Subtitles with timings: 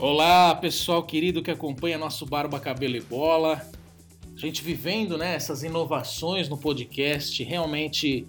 [0.00, 3.68] Olá, pessoal querido que acompanha nosso Barba Cabelo e Bola.
[4.32, 8.24] A gente vivendo né, essas inovações no podcast, realmente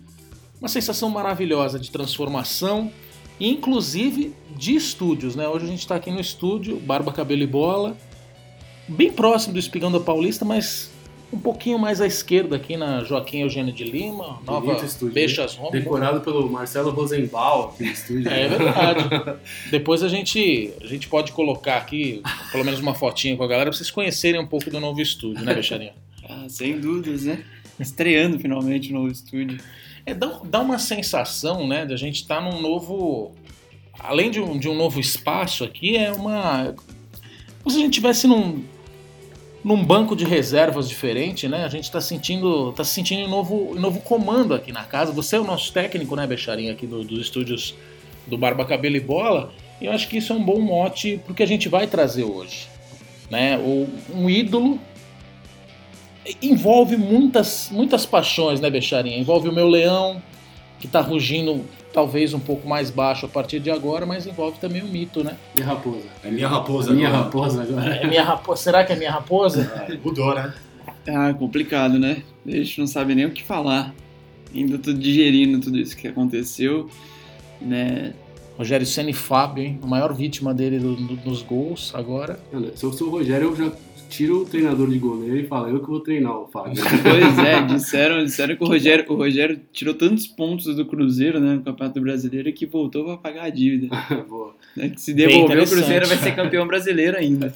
[0.60, 2.92] uma sensação maravilhosa de transformação,
[3.40, 5.36] inclusive de estúdios.
[5.36, 5.48] Né?
[5.48, 7.96] Hoje a gente está aqui no estúdio, Barba Cabelo e Bola,
[8.88, 10.90] bem próximo do Espigão da Paulista, mas
[11.32, 14.76] um pouquinho mais à esquerda aqui na Joaquim Eugênio de Lima, Nova
[15.14, 15.72] Beixas Roma.
[15.72, 18.30] Decorado pelo Marcelo Rosenbaum aqui no estúdio.
[18.30, 19.40] É verdade.
[19.70, 23.70] Depois a gente, a gente pode colocar aqui, pelo menos uma fotinha com a galera,
[23.70, 25.94] pra vocês conhecerem um pouco do novo estúdio, né, Beixarinha?
[26.32, 27.44] Ah, sem dúvidas, né?
[27.80, 29.58] Estreando finalmente o novo estúdio.
[30.06, 33.34] É, dá, dá uma sensação, né, de a gente estar num novo.
[34.00, 36.76] Além de um, de um novo espaço aqui, é uma.
[37.64, 38.64] Como se a gente estivesse num,
[39.64, 41.66] num banco de reservas diferente, né?
[41.66, 45.12] A gente está sentindo, tá sentindo um novo, um novo comando aqui na casa.
[45.12, 47.76] Você é o nosso técnico, né, Becharinha, aqui do- dos estúdios
[48.26, 49.52] do Barba Cabelo e Bola.
[49.82, 52.24] E eu acho que isso é um bom mote pro que a gente vai trazer
[52.24, 52.68] hoje.
[53.30, 53.58] Né?
[53.58, 54.80] O, um ídolo
[56.42, 59.18] envolve muitas, muitas paixões, né, Becharinha?
[59.18, 60.22] Envolve o meu leão,
[60.80, 64.82] que tá rugindo talvez um pouco mais baixo a partir de agora, mas envolve também
[64.82, 65.36] o mito, né?
[65.56, 66.04] Minha raposa.
[66.24, 67.24] É minha raposa Minha agora.
[67.24, 67.96] raposa agora.
[67.96, 68.62] É minha raposa.
[68.62, 69.86] Será que é minha raposa?
[69.90, 70.54] É, mudou, né?
[71.08, 72.24] Ah, complicado, né?
[72.48, 73.94] A gente não sabe nem o que falar.
[74.56, 76.90] Ainda tô digerindo tudo isso que aconteceu,
[77.62, 78.14] né?
[78.58, 79.80] Rogério Senna e Fábio, hein?
[79.82, 82.40] A maior vítima dele do- do- dos gols agora.
[82.76, 83.72] Se eu sou o Rogério, eu já
[84.10, 86.82] tiro o treinador de goleiro e falo, eu que vou treinar o Fábio.
[87.04, 91.56] Pois é, disseram, disseram que o Rogério, o Rogério tirou tantos pontos do Cruzeiro, né,
[91.56, 93.96] no Campeonato Brasileiro, que voltou pra pagar a dívida.
[94.28, 94.56] Boa.
[94.76, 94.90] né?
[94.90, 95.68] Que se devolver, o.
[95.68, 97.54] Cruzeiro vai ser campeão brasileiro ainda.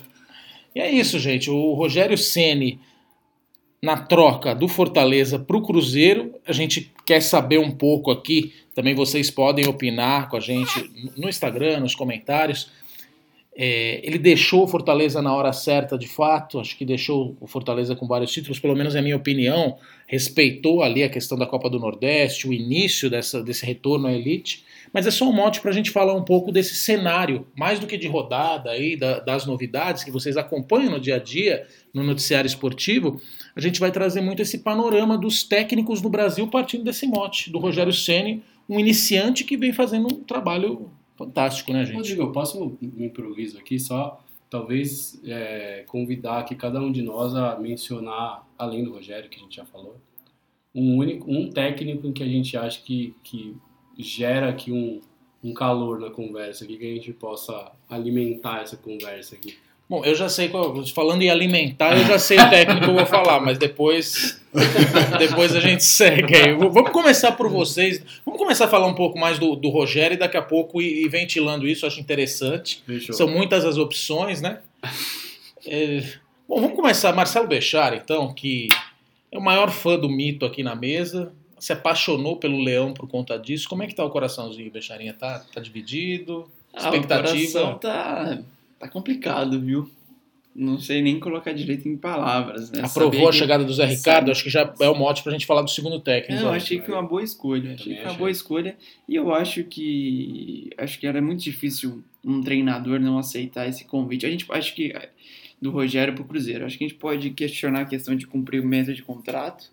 [0.76, 1.50] E é isso, gente.
[1.50, 2.80] O Rogério Ceni
[3.84, 8.54] na troca do Fortaleza para o Cruzeiro, a gente quer saber um pouco aqui.
[8.74, 12.72] Também vocês podem opinar com a gente no Instagram, nos comentários.
[13.56, 16.60] É, ele deixou o Fortaleza na hora certa, de fato.
[16.60, 19.78] Acho que deixou o Fortaleza com vários títulos, pelo menos é a minha opinião.
[20.08, 24.64] Respeitou ali a questão da Copa do Nordeste, o início dessa, desse retorno à elite.
[24.92, 27.88] Mas é só um mote para a gente falar um pouco desse cenário, mais do
[27.88, 32.04] que de rodada aí, da- das novidades que vocês acompanham no dia a dia, no
[32.04, 33.20] noticiário esportivo.
[33.56, 37.60] A gente vai trazer muito esse panorama dos técnicos no Brasil partindo desse mote, do
[37.60, 41.96] Rogério Ceni, um iniciante que vem fazendo um trabalho fantástico, né, gente?
[41.96, 47.36] Rodrigo, eu posso um improviso aqui só, talvez é, convidar aqui cada um de nós
[47.36, 49.98] a mencionar, além do Rogério, que a gente já falou,
[50.74, 53.56] um único, um técnico que a gente acha que, que
[53.98, 55.02] gera aqui um,
[55.44, 59.58] um calor na conversa aqui, que a gente possa alimentar essa conversa aqui.
[59.90, 62.96] Bom, eu já sei, qual- falando em alimentar, eu já sei o técnico que eu
[62.96, 64.42] vou falar, mas depois,
[65.20, 66.54] depois a gente segue aí.
[66.54, 68.04] Vamos começar por vocês.
[68.26, 71.06] Vamos começar a falar um pouco mais do, do Rogério e daqui a pouco ir,
[71.06, 72.82] ir ventilando isso, acho interessante.
[72.86, 73.14] Fechou.
[73.14, 74.60] São muitas as opções, né?
[75.68, 76.02] É,
[76.48, 77.14] Bom, vamos começar.
[77.14, 78.68] Marcelo Bechara, então, que
[79.32, 83.38] é o maior fã do mito aqui na mesa, se apaixonou pelo Leão por conta
[83.40, 83.68] disso.
[83.70, 85.14] Como é que tá o coraçãozinho, Becharinha?
[85.14, 86.50] Tá, tá dividido?
[86.74, 87.52] Ah, o Expectativa?
[87.60, 88.40] coração tá,
[88.84, 89.90] tá complicado, viu?
[90.56, 92.82] Não sei nem colocar direito em palavras, né?
[92.84, 94.02] Aprovou a que- chegada do Zé Ricardo?
[94.28, 96.44] sabe- Acho que já é o mote pra gente falar do segundo técnico.
[96.44, 96.58] Não, né?
[96.58, 97.74] achei que foi uma boa escolha.
[97.74, 98.20] Achei Também que foi uma achei.
[98.20, 98.78] boa escolha.
[99.10, 104.26] E eu acho que acho que era muito difícil um treinador não aceitar esse convite.
[104.28, 104.94] A gente acho que
[105.60, 106.66] do Rogério pro Cruzeiro.
[106.66, 109.72] Acho que a gente pode questionar a questão de cumprimento de contrato,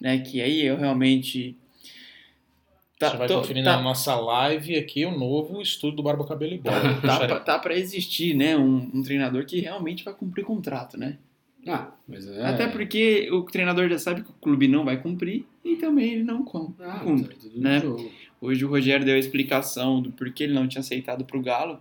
[0.00, 0.18] né?
[0.18, 1.56] Que aí eu realmente
[3.06, 6.26] A gente vai tô- conferir tá- na nossa live aqui o novo estudo do Barba
[6.26, 6.80] Cabelo e Bola.
[6.80, 7.40] tá, Becharinha.
[7.40, 8.56] pra, tá existir, né?
[8.56, 11.16] Um, um treinador que realmente vai cumprir contrato, né?
[11.66, 12.44] Ah, mas é...
[12.44, 16.24] Até porque o treinador já sabe que o clube não vai cumprir e também ele
[16.24, 17.34] não Ah, cumpre.
[17.34, 17.80] tá tudo no né?
[17.80, 18.10] jogo.
[18.40, 21.78] Hoje o Rogério deu a explicação do porquê ele não tinha aceitado pro Galo.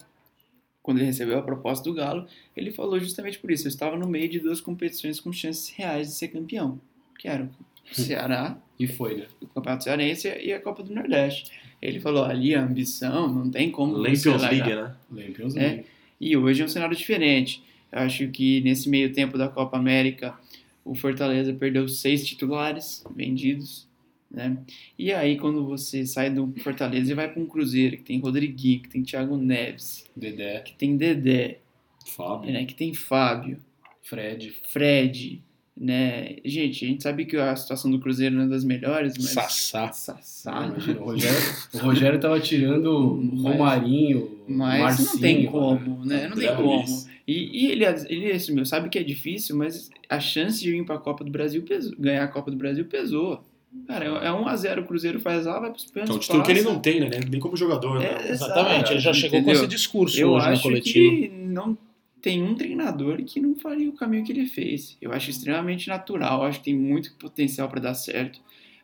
[0.83, 2.25] Quando ele recebeu a proposta do Galo,
[2.57, 3.67] ele falou justamente por isso.
[3.67, 6.79] Eu estava no meio de duas competições com chances reais de ser campeão,
[7.17, 9.25] que eram o Ceará, E foi, né?
[9.41, 11.51] o Campeonato Cearense e a Copa do Nordeste.
[11.81, 14.41] Ele falou ali a ambição, não tem como Lampions.
[14.41, 14.95] League, né?
[15.11, 15.59] Lampions É.
[15.59, 15.85] League.
[16.19, 17.63] E hoje é um cenário diferente.
[17.91, 20.37] Eu acho que nesse meio tempo da Copa América,
[20.83, 23.87] o Fortaleza perdeu seis titulares vendidos,
[24.29, 24.57] né?
[24.97, 28.81] E aí quando você sai do Fortaleza e vai para um Cruzeiro, que tem Rodriguinho,
[28.81, 31.59] que tem Thiago Neves, Dedé, que tem Dedé,
[32.05, 32.65] Fábio, né?
[32.65, 33.59] que tem Fábio,
[34.03, 34.53] Fred.
[34.69, 35.41] Fred,
[35.79, 36.35] né?
[36.43, 39.91] Gente, a gente sabe que a situação do Cruzeiro não é das melhores, mas Sassá.
[39.93, 41.37] Sassá, imagina, o Rogério,
[41.73, 46.27] o Rogério tava tirando Mas- Romarinho, Mas Marcinho, não tem como, né?
[46.27, 46.83] Não tem como.
[47.27, 50.97] E, e ele, ele assumiu, sabe que é difícil, mas a chance de vir pra
[50.97, 53.43] Copa do Brasil, pesou, ganhar a Copa do Brasil pesou.
[53.87, 56.15] Cara, é 1x0, o Cruzeiro faz lá, vai pros pênaltis.
[56.15, 57.09] é um título que ele não tem, né?
[57.29, 58.17] Nem como jogador, né?
[58.27, 59.55] É, Exatamente, ele já chegou Entendeu?
[59.59, 61.15] com esse discurso Eu hoje na acho coletiva.
[61.15, 61.77] que não,
[62.21, 64.97] tem um treinador que não faria o caminho que ele fez.
[65.01, 68.39] Eu acho extremamente natural, acho que tem muito potencial para dar certo.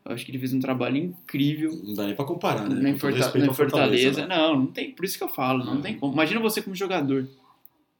[0.06, 2.92] Eu acho que ele fez um trabalho incrível Não dá nem pra comparar, né?
[2.92, 4.28] na Forta- na ao Fortaleza.
[4.28, 4.36] né?
[4.38, 4.92] Não, não tem.
[4.92, 6.14] Por isso que eu falo, não tem como.
[6.14, 7.28] Imagina você como jogador.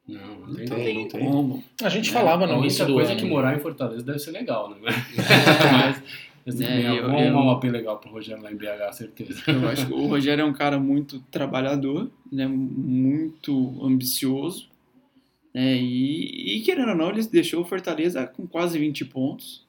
[0.08, 0.66] Não, não Não tem.
[0.68, 0.96] tem.
[0.96, 1.32] Não tem tem.
[1.32, 1.64] como.
[1.82, 3.20] A gente É, falava A no início única do coisa ano.
[3.20, 4.78] é que morar em Fortaleza deve ser legal, né?
[5.72, 6.04] Mas,
[6.46, 9.42] mas É, é, eu- eu- um AP legal pro Rogério lá em BH, certeza.
[9.48, 14.68] Eu acho que o Rogério é um cara muito trabalhador, né, muito ambicioso.
[15.56, 19.64] Né, e, e, querendo ou não, ele deixou o Fortaleza com quase 20 pontos.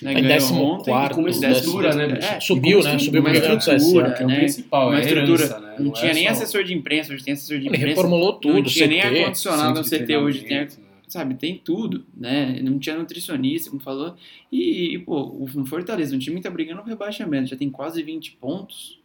[0.00, 2.28] Né, Em décimo ontem, quarto, com uma estrutura, né, bicho?
[2.28, 2.90] É, Subiu, né?
[2.90, 4.38] como Subiu uma do estrutura, que é o né?
[4.38, 5.42] principal, uma é estrutura.
[5.42, 5.74] herança, né?
[5.80, 7.86] Não, é tinha nem só- assessor de imprensa, hoje tem assessor de Ele imprensa.
[7.88, 9.18] reformulou tudo, não tinha nem CT.
[9.18, 10.68] ar-condicionado no CT hoje, tem, né?
[11.08, 12.60] sabe, tem tudo, né?
[12.62, 14.14] Não tinha nutricionista, como falou.
[14.52, 18.00] E, e, pô, o Fortaleza, um time que tá brigando no rebaixamento, já tem quase
[18.00, 18.99] 20 pontos,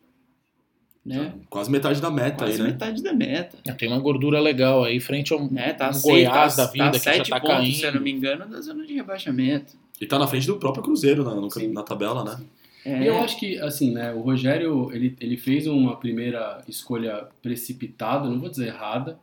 [1.06, 1.34] né?
[1.50, 2.64] Quase metade da meta Quase aí, né?
[2.70, 3.58] metade da meta.
[3.78, 5.74] Tem uma gordura legal aí, frente ao né?
[5.74, 7.76] Tá um seis, Goiás tá, da vida, tá que já sete tá pontos, caindo.
[7.76, 9.74] se eu não me engano, da zona de rebaixamento.
[10.02, 11.72] E tá na frente do próprio Cruzeiro na, no- Sim.
[11.72, 12.44] na tabela, né?
[12.84, 17.28] É, E eu acho que, assim, né, o Rogério, ele, ele fez uma primeira escolha
[17.42, 19.18] precipitada, não vou dizer errada,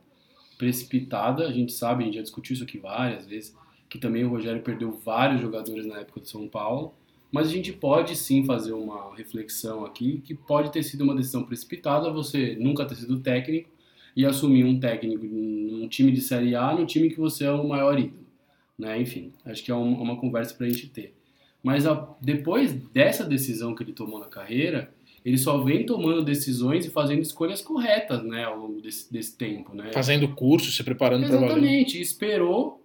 [0.57, 3.55] precipitada, a gente sabe, a gente já discutiu isso aqui várias vezes,
[3.89, 6.93] que também o Rogério perdeu vários jogadores na época do São Paulo,
[7.33, 11.43] mas a gente pode sim fazer uma reflexão aqui, que pode ter sido uma decisão
[11.43, 13.69] precipitada, você nunca ter sido técnico
[14.15, 17.67] e assumir um técnico num time de Série A, num time que você é o
[17.67, 18.23] maior ídolo,
[18.77, 21.15] né, enfim, acho que é um- uma conversa pra gente ter.
[21.63, 24.93] Mas a- depois dessa decisão que ele tomou na carreira,
[25.25, 29.73] ele só vem tomando decisões e fazendo escolhas corretas, né, ao longo desse, desse tempo,
[29.73, 29.89] né?
[29.93, 31.37] Fazendo curso, se preparando para.
[31.37, 32.82] Exatamente, esperou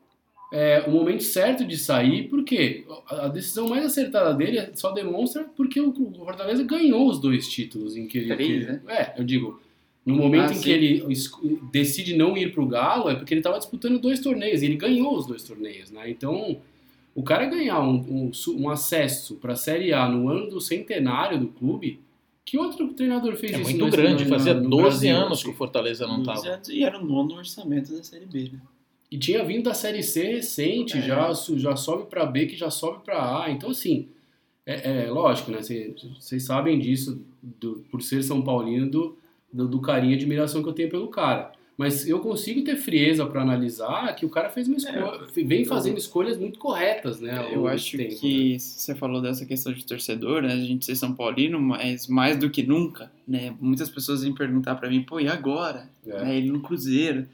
[0.53, 5.81] é, o momento certo de sair, porque a decisão mais acertada dele só demonstra porque
[5.81, 8.35] o o Fortaleza ganhou os dois títulos em que ele.
[8.35, 8.81] Três, que- né?
[8.89, 9.61] É, eu digo.
[10.07, 10.63] No momento Ah, em sim.
[10.63, 11.05] que ele
[11.71, 15.15] decide não ir pro Galo, é porque ele estava disputando dois torneios, e ele ganhou
[15.15, 16.09] os dois torneios, né?
[16.09, 16.57] Então,
[17.15, 21.39] o cara ganhar um, um, um acesso para a Série A no ano do centenário
[21.39, 22.01] do clube,
[22.43, 25.43] que outro treinador fez É isso muito nesse- grande, fazia no 12 Brasil, anos assim?
[25.45, 26.55] que o Fortaleza não 12 tava.
[26.55, 28.61] anos, E era o nono orçamento da Série B, né?
[29.11, 31.03] E tinha vindo da Série C recente, É.
[31.03, 33.51] já, já sobe pra B, que já sobe pra A.
[33.51, 34.09] Então, assim,
[34.67, 35.61] é, é lógico, né?
[36.19, 39.17] Vocês sabem disso, do- por ser São Paulino, do,
[39.53, 41.53] do, do carinho e admiração que eu tenho pelo cara.
[41.75, 45.97] Mas eu consigo ter frieza pra analisar que o cara fez uma escolha, vem fazendo
[45.97, 47.51] escolhas muito corretas, né?
[47.55, 48.59] Eu acho tempo, que né?
[48.59, 50.53] você falou dessa questão de torcedor, né?
[50.55, 53.55] A gente ser São Paulino, mas mais do que nunca, né?
[53.61, 55.89] Muitas pessoas vêm perguntar pra mim, pô, e agora?
[56.05, 56.21] É.
[56.25, 57.27] Né, Ele no Cruzeiro.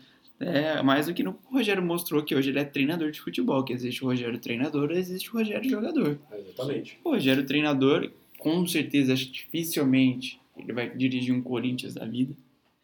[0.47, 3.63] É, mais do que nunca o Rogério mostrou que hoje ele é treinador de futebol,
[3.65, 6.19] que existe o Rogério treinador, existe o Rogério jogador.
[6.33, 6.99] Exatamente.
[7.05, 12.35] O Rogério treinador, com certeza, acho que dificilmente ele vai dirigir um Corinthians da vida,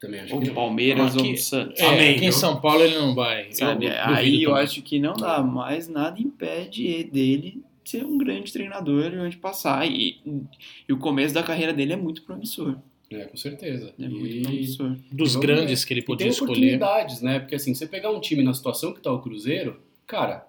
[0.00, 0.54] Também acho ou que um não.
[0.54, 1.78] Palmeiras, ou um Santos.
[1.80, 2.32] É, Amém, aqui em?
[2.32, 3.52] São Paulo ele não vai.
[3.52, 3.86] Sabe?
[3.86, 4.64] Eu Aí eu também.
[4.64, 9.86] acho que não dá, mas nada impede dele ser um grande treinador onde passar.
[9.86, 10.18] E,
[10.88, 12.76] e o começo da carreira dele é muito promissor.
[13.12, 13.92] É, com certeza.
[13.98, 14.96] É muito E- promissor.
[15.10, 16.50] Dos grandes que ele podia tem escolher.
[16.52, 17.40] oportunidades, né?
[17.40, 20.46] Porque assim, você pegar um time na situação que tá o Cruzeiro, cara,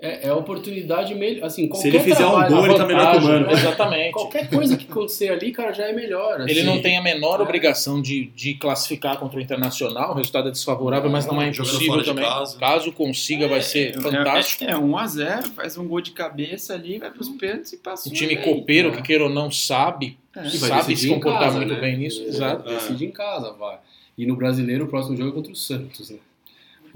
[0.00, 1.44] é, é a oportunidade melhor.
[1.46, 3.50] Assim, Se qualquer ele fizer um trabalho- gol, ele tá melhor que o Mano.
[3.50, 4.12] Exatamente.
[4.12, 6.40] Qualquer coisa que acontecer ali, cara, já é melhor.
[6.42, 6.62] Ele assim.
[6.62, 7.42] não tem a menor É.
[7.42, 12.04] obrigação de, de classificar contra o Internacional, o resultado é desfavorável, mas não é impossível
[12.04, 12.24] também.
[12.60, 14.64] Caso consiga, vai ser fantástico.
[14.64, 18.08] É, é 1x0, faz um gol de cabeça ali, vai pros pênaltis e passa.
[18.08, 18.92] Um time copeiro, É.
[18.92, 20.48] que queira ou não, sabe, É.
[20.50, 21.80] Sabe se comportar casa, muito né?
[21.80, 22.22] bem nisso.
[22.22, 22.68] É, Exato.
[22.68, 23.78] Decide em casa, vai.
[24.16, 26.18] E no brasileiro, o próximo jogo é contra o Santos, né?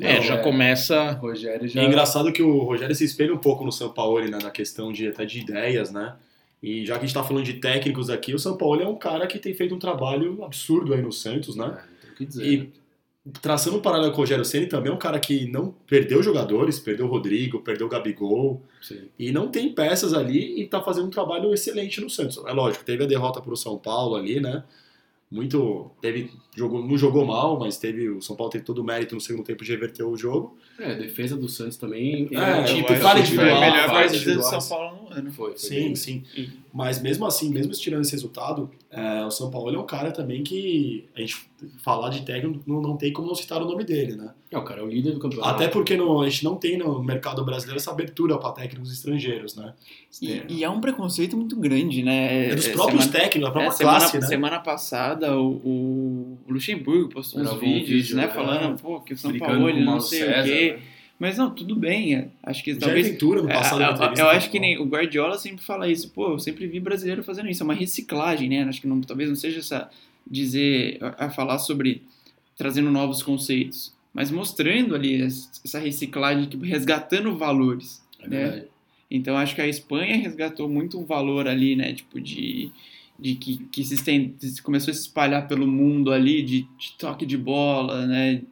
[0.00, 1.12] É, Não, já O começa.
[1.12, 1.82] Rogério E já.
[1.82, 4.92] é engraçado que o Rogério se espelha um pouco no São Paulo, né, na questão
[4.92, 6.14] de até de ideias, né?
[6.62, 8.96] E já que a gente tá falando de técnicos aqui, o São Paulo é um
[8.96, 11.66] cara que tem feito um trabalho absurdo aí no Santos, É, né?
[11.66, 12.46] não tem o que dizer.
[12.46, 12.66] E né?
[13.40, 16.78] traçando um paralelo com o Rogério Ceni também é um cara que não perdeu jogadores,
[16.80, 19.02] perdeu o Rodrigo, perdeu o Gabigol, Sim.
[19.18, 22.40] e não tem peças ali e tá fazendo um trabalho excelente no Santos.
[22.46, 24.62] É lógico, teve a derrota pro São Paulo ali, né?
[25.32, 25.90] Muito.
[26.02, 26.30] Teve.
[26.54, 28.10] Jogou, não jogou mal, mas teve.
[28.10, 30.58] O São Paulo teve todo o mérito no segundo tempo de reverter o jogo.
[30.78, 32.28] É, a defesa do Santos também.
[32.30, 34.42] É, tipo, tipo, a individual, melhor falha partida do.
[34.42, 35.32] São Paulo no ano.
[35.32, 35.96] Foi, foi Sim, bem.
[35.96, 36.24] sim.
[36.36, 40.10] E- Mas mesmo assim, mesmo tirando esse resultado, é, o São Paulo é um cara
[40.10, 41.36] também que a gente
[41.84, 44.30] falar de técnico não, não tem como não citar o nome dele, né?
[44.50, 45.50] É, o cara é o líder do campeonato.
[45.54, 49.54] Até porque no- a gente não tem no mercado brasileiro essa abertura para técnicos estrangeiros,
[49.54, 49.74] né?
[50.20, 52.48] E, e é um preconceito muito grande, né?
[52.50, 54.26] É dos É, próprios semana- técnicos, a própria É, semana, classe, né?
[54.26, 58.24] semana passada o, o Luxemburgo postou uns um vídeos, vídeo, né?
[58.24, 60.72] é, Falando, pô, que o São Paulo não sei César, o quê.
[60.78, 60.82] né?
[61.22, 62.16] Mas não, tudo bem.
[62.16, 63.06] é, Acho que Jair talvez.
[63.06, 66.10] Ventura no passado É, eu- eu falou, acho que nem o Guardiola sempre fala isso,
[66.10, 68.64] pô, eu sempre vi brasileiro fazendo isso, é uma reciclagem, né?
[68.64, 69.88] Acho que não, talvez não seja essa
[70.28, 72.02] dizer a, a falar sobre
[72.56, 73.94] trazendo novos conceitos.
[74.12, 78.02] mas mostrando ali essa reciclagem, tipo, resgatando valores.
[78.18, 78.36] É né?
[78.42, 78.66] verdade.
[79.08, 81.92] Então acho que a Espanha resgatou muito um valor ali, né?
[81.92, 82.72] Tipo, de,
[83.16, 87.38] de que, que se começou a se espalhar pelo mundo ali, de, de toque de
[87.38, 88.42] bola, né?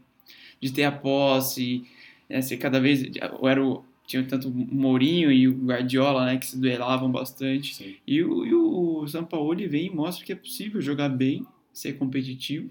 [0.61, 1.83] De ter a posse,
[2.31, 2.41] né?
[2.59, 3.03] Cada vez.
[3.43, 6.39] Era o, tinha tanto o Mourinho e o Guardiola, né?
[6.39, 7.75] Que se duelavam bastante.
[7.75, 7.97] Sim.
[8.07, 11.95] E o, e o São Paulo vem e mostra que é possível jogar bem, ser
[11.95, 12.71] competitivo,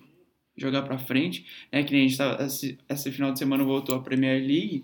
[0.57, 1.45] jogar pra frente.
[1.71, 1.83] Né?
[1.83, 4.83] Que nem a gente tava, esse, esse final de semana voltou a Premier League.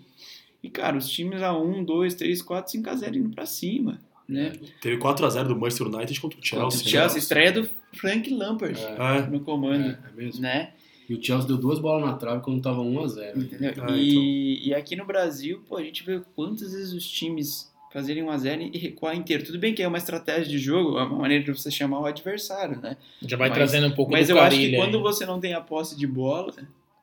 [0.61, 3.99] E, cara, os times a 1, 2, 3, 4, 5 a 0 indo pra cima.
[4.27, 4.53] Né?
[4.81, 6.81] Teve 4x0 do Manchester United contra o Chelsea.
[6.81, 6.89] o né?
[6.89, 9.17] Chelsea, estreia do Frank Lampard É.
[9.19, 9.27] É.
[9.27, 9.89] no comando.
[9.89, 10.41] É, é mesmo.
[10.41, 10.73] Né?
[11.07, 13.37] E o Chelsea deu duas bolas na trave quando tava 1x0.
[13.37, 13.73] Entendeu?
[13.83, 18.23] Ah, e, e aqui no Brasil, pô, a gente vê quantas vezes os times fazerem
[18.23, 19.45] 1 a 0 e recuar inteiro.
[19.45, 22.05] Tudo bem que é uma estratégia de jogo, é uma maneira de você chamar o
[22.05, 22.97] adversário, né?
[23.21, 25.01] Já vai Mas- trazendo um pouco Mas do eu acho que Carilli quando aí.
[25.01, 26.53] você não tem a posse de bola,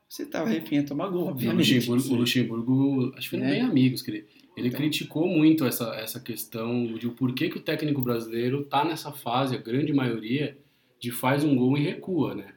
[0.07, 1.73] você tá refém a tomar gol, O obviamente.
[1.75, 3.51] Luxemburgo, o Luxemburgo, acho que foram É.
[3.53, 4.79] bem amigos, que ele, ele Então.
[4.79, 9.55] criticou muito essa, essa questão de o porquê que o técnico brasileiro tá nessa fase,
[9.55, 10.55] a grande maioria,
[10.99, 12.53] de faz um gol e recua, né?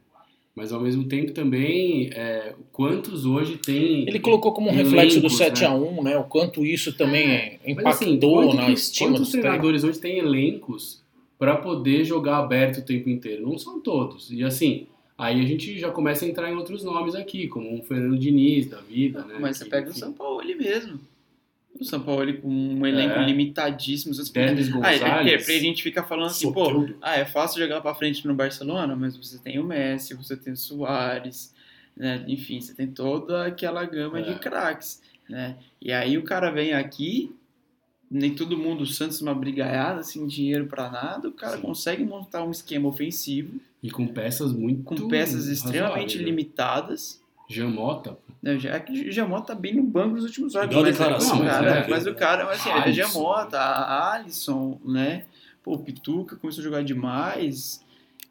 [0.57, 4.09] Mas ao mesmo tempo também, é, quantos hoje tem.
[4.09, 5.51] Ele colocou como um elencos, reflexo do né?
[5.51, 6.17] 7x1, né?
[6.17, 10.19] O quanto isso também Mas, impactou assim, na que- estima Quantos dos treinadores hoje têm
[10.19, 11.03] elencos
[11.39, 13.47] para poder jogar aberto o tempo inteiro?
[13.47, 14.31] Não são todos.
[14.33, 14.87] E assim,
[15.19, 18.67] aí a gente já começa a entrar em outros nomes aqui, como um Fernando Diniz
[18.67, 19.37] da vida, né?
[19.39, 20.99] Mas você Que, pega o São Paulo ali mesmo.
[21.79, 23.25] O São Paulo ali com um elenco É.
[23.25, 24.15] limitadíssimo.
[24.15, 25.43] Você- Denis Ah, é, é, Gonzalez.
[25.45, 28.97] porque a gente fica falando assim, pô, ah, é fácil jogar pra frente no Barcelona,
[28.97, 31.55] mas você tem o Messi, você tem o Soares,
[31.97, 32.25] né?
[32.27, 34.23] Enfim, você tem toda aquela gama É.
[34.23, 35.57] de craques, né?
[35.81, 37.35] E aí o cara vem aqui,
[38.11, 41.63] nem todo mundo, o Santos uma brigaiada, sem dinheiro pra nada, o cara Sim.
[41.63, 46.23] consegue montar um esquema ofensivo E com peças muito com peças extremamente razoáveis, né?
[46.25, 47.21] limitadas.
[47.49, 50.85] Jamota, Né, já que o Jamota tá bem no banco nos últimos jogos, a mas,
[50.99, 51.89] declaração, o mas cara, é.
[51.89, 53.03] mas o cara, mas assim, é Alisson.
[53.13, 55.25] Jamota, a Alisson, né?
[55.63, 57.85] Pô, o Pituca começou a jogar demais,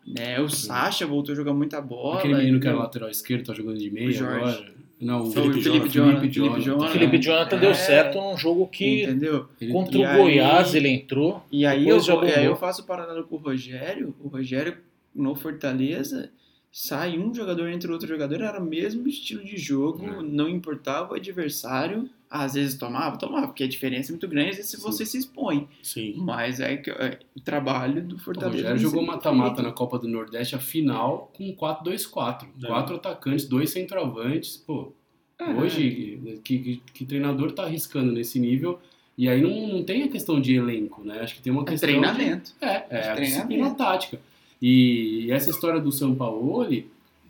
[0.05, 0.39] né?
[0.39, 2.19] O Sacha voltou a jogar muita bola.
[2.19, 4.75] aquele menino que era então- lateral esquerdo, tá jogando de meia agora.
[5.01, 6.61] Não, o Foi Felipe o Felipe Jonathan, Jonathan, Felipe Felipe Jonathan.
[6.63, 6.91] Jonathan.
[6.93, 9.47] Felipe Jonathan deu É, certo num jogo que Entendeu?
[9.59, 11.45] Ele- contra E o aí- Goiás ele entrou.
[11.51, 14.15] E aí, eu, e aí eu faço o paralelo com o Rogério.
[14.21, 14.77] O Rogério,
[15.13, 16.31] no Fortaleza,
[16.77, 20.21] sai um jogador entre outro jogador, era o mesmo estilo de jogo, É.
[20.21, 22.09] não importava o adversário.
[22.29, 24.81] Às vezes tomava, tomava, porque a diferença é muito grande, às vezes Sim.
[24.81, 25.69] você se expõe.
[25.81, 26.15] Sim.
[26.17, 28.57] Mas é, que- é o trabalho do O Fortaleza.
[28.57, 32.45] Rogério é jogou mata-mata na Copa do Nordeste, a final, com 4-2-4.
[32.61, 32.67] É.
[32.67, 34.57] Quatro atacantes, dois centroavantes.
[34.57, 34.91] Pô,
[35.39, 35.45] É.
[35.45, 38.81] hoje, que, que, que treinador tá arriscando nesse nível?
[39.17, 41.19] E aí não, não tem a questão de elenco, né?
[41.21, 41.87] Acho que tem uma É questão.
[41.87, 42.51] de- treinamento.
[42.59, 44.19] É, é a disciplina tática.
[44.61, 46.65] E essa história do São Paulo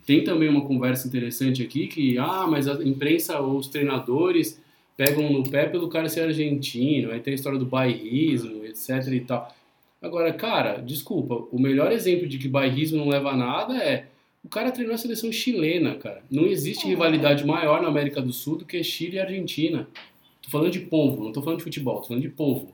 [0.06, 4.60] tem também uma conversa interessante aqui que, ah, mas a imprensa ou os treinadores
[4.96, 9.20] pegam no pé pelo cara ser argentino, aí tem a história do bairrismo, etc e
[9.20, 9.54] tal.
[10.00, 14.06] Agora, cara, desculpa, o melhor exemplo de que bairrismo não leva a nada é
[14.46, 16.22] o cara treinou a seleção chilena, cara.
[16.30, 19.88] Não existe rivalidade maior na América do Sul do que Chile e Argentina.
[20.40, 22.72] Tô falando de povo, não tô falando de futebol, tô falando de povo.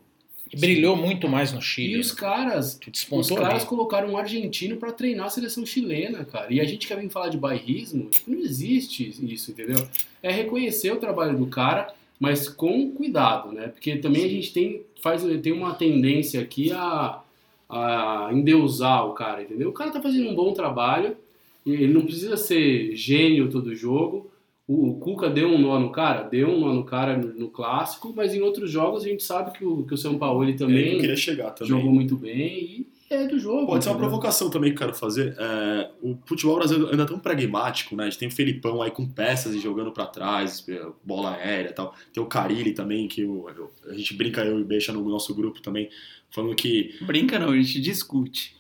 [0.53, 1.95] E brilhou muito mais no Chile.
[1.95, 2.79] E os caras
[3.11, 6.53] os caras colocaram um argentino pra treinar a seleção chilena, cara.
[6.53, 9.89] E a gente quer vir falar de bairrismo, tipo, não existe isso, entendeu?
[10.23, 13.69] É reconhecer o trabalho do cara, mas com cuidado, né?
[13.69, 17.21] Porque também a gente tem, faz, tem uma tendência aqui a,
[17.69, 19.71] a endeusar o cara, entendeu?
[19.71, 21.17] O cara tá fazendo um bom trabalho,
[21.65, 24.31] ele não precisa ser gênio todo jogo.
[24.73, 26.23] O, o Cuca deu um nó no cara?
[26.23, 29.57] Deu um nó no cara no, no clássico, mas em outros jogos a gente sabe
[29.57, 31.69] que o, que o São Paulo ele É também queria chegar também.
[31.77, 33.67] jogou muito bem e é do jogo.
[33.67, 35.37] Pode ser uma provocação também que eu quero fazer.
[35.39, 38.05] É, o futebol brasileiro anda tão pragmático, né?
[38.05, 40.65] A gente tem o Felipão aí com peças e jogando pra trás,
[41.05, 41.95] bola aérea e tal.
[42.11, 43.47] Tem o Carilli também, que o-
[43.87, 45.91] a gente brinca eu e Beixa no nosso grupo também,
[46.31, 46.95] falando que.
[47.03, 48.57] Brinca não, a gente discute.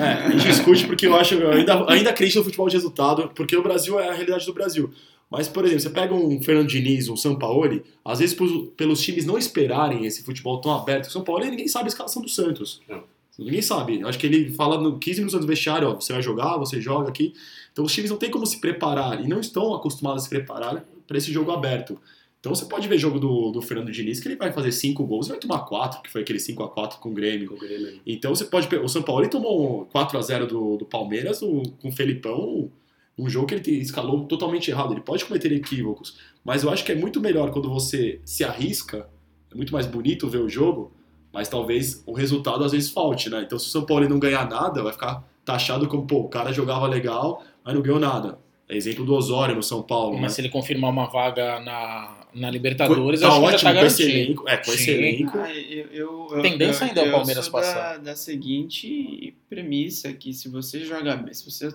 [0.00, 1.34] É, a gente discute porque eu acho.
[1.34, 4.52] Eu ainda, ainda acredito no futebol de resultado, porque o Brasil é a realidade do
[4.52, 4.92] Brasil.
[5.30, 8.36] Mas, por exemplo, você pega um Fernando Diniz, um Sampaoli, às vezes
[8.76, 12.20] pelos times não esperarem esse futebol tão aberto, o São Paulo ninguém sabe a escalação
[12.20, 12.80] do Santos.
[12.88, 13.04] Não.
[13.38, 14.02] Ninguém sabe.
[14.04, 17.08] Acho que ele fala no 15 minutos do vestiário, ó, você vai jogar, você joga
[17.08, 17.32] aqui.
[17.72, 20.84] Então os times não têm como se preparar e não estão acostumados a se preparar
[21.06, 21.98] para esse jogo aberto.
[22.40, 25.26] Então você pode ver jogo do, do Fernando Diniz que ele vai fazer cinco gols
[25.26, 27.48] e vai tomar quatro, que foi aquele 5 a 4 com o Grêmio.
[27.50, 28.00] Com o Grêmio aí.
[28.06, 28.74] Então você pode.
[28.76, 31.92] O São Paulo ele tomou um 4 a 0 do, do Palmeiras o- com o
[31.92, 32.70] Felipão,
[33.18, 34.92] um jogo que ele te- escalou totalmente errado.
[34.94, 39.06] Ele pode cometer equívocos, mas eu acho que é muito melhor quando você se arrisca.
[39.52, 40.92] É muito mais bonito ver o jogo,
[41.32, 43.42] mas talvez o resultado às vezes falte, né?
[43.44, 46.52] Então se o São Paulo não ganhar nada, vai ficar taxado como, pô, o cara
[46.54, 48.38] jogava legal, mas não ganhou nada.
[48.76, 50.12] Exemplo do Osório no São Paulo.
[50.14, 50.28] Mas né?
[50.30, 53.86] se ele confirmar uma vaga na, na Libertadores, tá acho que ótimo já tá com
[53.86, 54.24] esse garantido.
[54.30, 54.48] elenco.
[54.48, 54.90] É, com esse Sim.
[54.92, 55.38] elenco.
[55.38, 57.92] Ah, eu, eu, eu, Tendência eu- ainda é o Palmeiras sou passar.
[57.98, 61.68] Da, da seguinte premissa, que se você jogar bem, se você,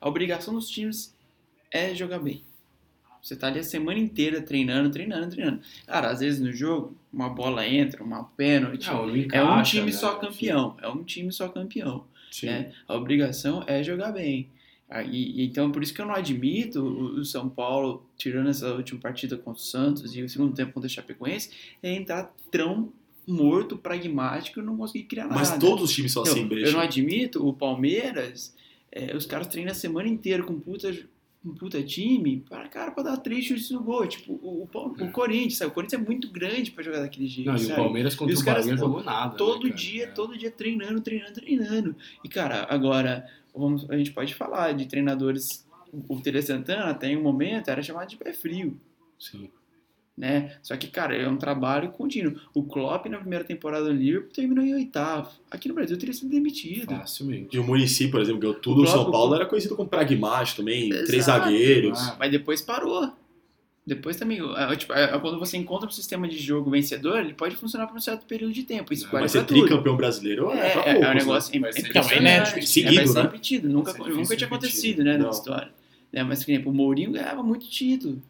[0.00, 1.14] a obrigação dos times
[1.70, 2.42] é jogar bem.
[3.22, 5.60] Você tá ali a semana inteira treinando, treinando, treinando.
[5.84, 8.86] Cara, às vezes no jogo, uma bola entra, uma pênalti.
[8.86, 9.92] Não, não é um encaixa, time né?
[9.92, 10.76] só campeão.
[10.80, 12.04] É um time só campeão.
[12.30, 12.46] Sim.
[12.46, 12.72] né?
[12.86, 14.48] A obrigação é jogar bem.
[14.88, 18.72] Ah, e- então, por isso que eu não admito o, o São Paulo, tirando essa
[18.74, 21.50] última partida contra o Santos e o segundo tempo contra o Chapecoense,
[21.82, 22.92] é entrar tão
[23.26, 25.34] morto, pragmático e não conseguir criar nada.
[25.34, 26.72] Mas todos os times são Então, assim, eu Brecha.
[26.72, 28.54] não admito o Palmeiras,
[28.92, 30.88] é, os caras treinam a semana inteira com puta,
[31.44, 34.06] um puta time, para cara, pra dar três chutes no gol.
[34.06, 35.72] Tipo, o, o, o Corinthians, sabe?
[35.72, 37.48] O Corinthians é muito grande pra jogar daquele jeito.
[37.48, 37.74] Não, e o sabe?
[37.74, 39.36] Palmeiras contra E os o caras, Bahia pô, jogou nada.
[39.36, 40.06] todo né, dia, É.
[40.06, 41.96] todo dia treinando, treinando, treinando.
[42.24, 45.66] E, cara, agora, vamos, a gente pode falar de treinadores.
[46.08, 48.78] O Tele Santana, tem um momento, era chamado de pé frio,
[49.18, 49.48] Sim.
[50.16, 50.56] né?
[50.62, 52.38] Só que, cara, é um trabalho contínuo.
[52.52, 55.30] O Klopp, na primeira temporada do Liverpool, terminou em oitavo.
[55.50, 56.94] Aqui no Brasil, teria sido demitido.
[56.94, 57.56] Facilmente.
[57.56, 60.58] E o Murici, por exemplo, ganhou tudo O no São Paulo, era conhecido como pragmático
[60.58, 61.06] também, Exato.
[61.06, 61.98] três zagueiros.
[61.98, 63.10] Ah, Mas depois parou.
[63.86, 67.54] Depois também, é, tipo, é, quando você encontra um sistema de jogo vencedor, ele pode
[67.54, 68.92] funcionar por um certo período de tempo.
[68.92, 71.14] Isso vale Mas ser tricampeão brasileiro é, É, pra é, poucos, é um né?
[71.14, 72.08] negócio Vai ser impressionante.
[72.08, 72.58] Então, inédito.
[72.58, 73.22] É, Seguido, vai ser né?
[73.22, 73.68] repetido.
[73.68, 74.68] Nunca, Vai ser difícil nunca tinha repetir.
[74.68, 75.70] acontecido, né, na história.
[76.12, 78.20] Né, mas, por exemplo, o Mourinho ganhava muito título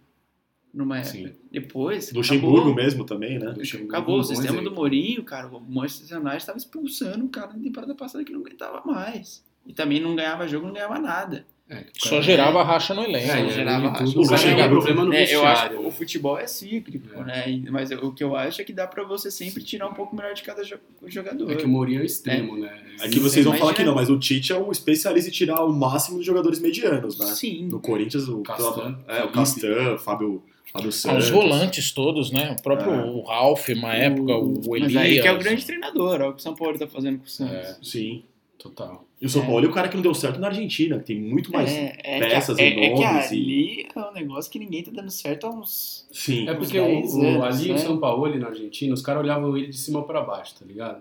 [0.74, 1.12] numa época.
[1.12, 1.32] Sim.
[1.50, 3.54] Depois, Luxemburgo acabou, mesmo também, né?
[3.56, 4.70] Luxemburgo acabou é o sistema do.
[4.70, 5.48] Mourinho, cara.
[5.48, 9.42] O Manchester United estava expulsando o cara na temporada passada que não aguentava mais.
[9.64, 11.46] E também não ganhava jogo, não ganhava nada.
[11.68, 13.26] É, o Só gerava racha no elenco.
[13.28, 14.04] É, Só gerava racha.
[14.04, 15.78] tudo, o problema no É, eu acho vestiário.
[15.80, 17.24] que o futebol é cíclico, É.
[17.24, 17.62] né?
[17.70, 20.32] Mas o que eu acho é que dá pra você sempre tirar um pouco melhor
[20.32, 21.50] de cada jo- jogador.
[21.50, 22.72] É que o Mourinho é o extremo, né?
[23.00, 25.64] É que vocês vão falar que não, mas o Tite é um especialista em tirar
[25.64, 27.26] o máximo dos jogadores medianos, né?
[27.26, 27.66] Sim.
[27.68, 29.32] No Corinthians, o Castan, é, o.
[29.32, 31.24] Castan, Fábio, Fábio Ah, Santos.
[31.24, 32.54] os volantes todos, né?
[32.58, 33.04] O próprio É.
[33.06, 34.92] o Ralf, uma época, o Elias.
[34.92, 37.18] Mas aí que é o grande treinador, é o que o São Paulo tá fazendo
[37.18, 37.54] com o Santos.
[37.56, 38.22] É, Sim.
[38.58, 39.04] Total.
[39.20, 39.46] E o São É.
[39.46, 41.70] Paulo é o cara que não deu certo na Argentina, que tem muito mais.
[41.72, 44.58] é, é peças que, e é, é que nomes e- ali é um negócio que
[44.58, 46.06] ninguém tá dando certo há uns.
[46.12, 46.46] Sim.
[46.48, 47.74] É Uns porque o, 10 o- anos, ali né?
[47.74, 50.64] o São Paulo, ali na Argentina, os caras olhavam ele de cima pra baixo, tá
[50.66, 51.00] ligado?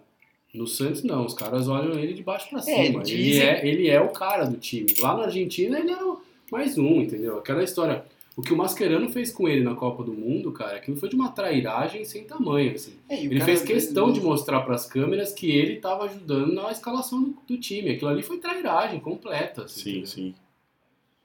[0.53, 3.01] No Santos, não, os caras olham ele de baixo pra É, cima.
[3.01, 4.87] ele, dizem- é, ele é o cara do time.
[4.99, 7.37] Lá na Argentina, ele era o- mais um, entendeu?
[7.39, 8.05] Aquela história.
[8.35, 11.15] O que o Mascherano fez com ele na Copa do Mundo, cara, aquilo foi de
[11.15, 12.93] uma trairagem sem tamanho, assim.
[13.07, 17.37] É, Ele fez questão de mostrar pras câmeras que ele tava ajudando na escalação do,
[17.47, 17.91] do time.
[17.91, 19.63] Aquilo ali foi trairagem completa.
[19.63, 20.07] Assim, Sim, entendeu?
[20.07, 20.35] sim.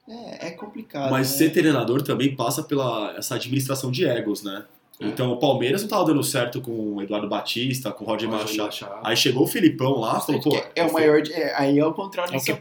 [0.08, 1.10] É, é complicado.
[1.10, 1.36] Mas né?
[1.38, 4.64] ser treinador também passa pela essa administração de egos, né?
[5.02, 9.00] Então o Palmeiras não tava dando certo com o Eduardo Batista, com o Roger Machado.
[9.02, 10.50] Aí chegou o Filipão lá, falou, pô.
[10.76, 11.22] é o maior.
[11.22, 12.56] de- é, aí é o contrário É do o que São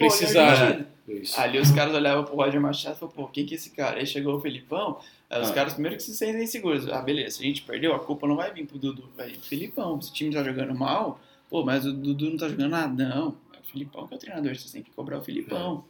[1.10, 1.40] Isso.
[1.40, 4.00] Ali os caras olhavam pro Roger Machado e falavam, pô, quem que é esse cara?
[4.00, 4.98] Aí chegou o Felipão,
[5.30, 5.54] aí os Ah.
[5.54, 6.88] caras primeiro que se sentem inseguros.
[6.88, 9.38] Ah, beleza, se a gente perdeu, a culpa não vai vir pro Dudu, vai vir
[9.38, 10.02] pro Felipão.
[10.02, 11.20] Se o time tá jogando mal,
[11.50, 13.04] pô, mas o Dudu não tá jogando nada.
[13.10, 15.84] Não, é o Felipão que é o treinador, vocês têm que cobrar o Felipão.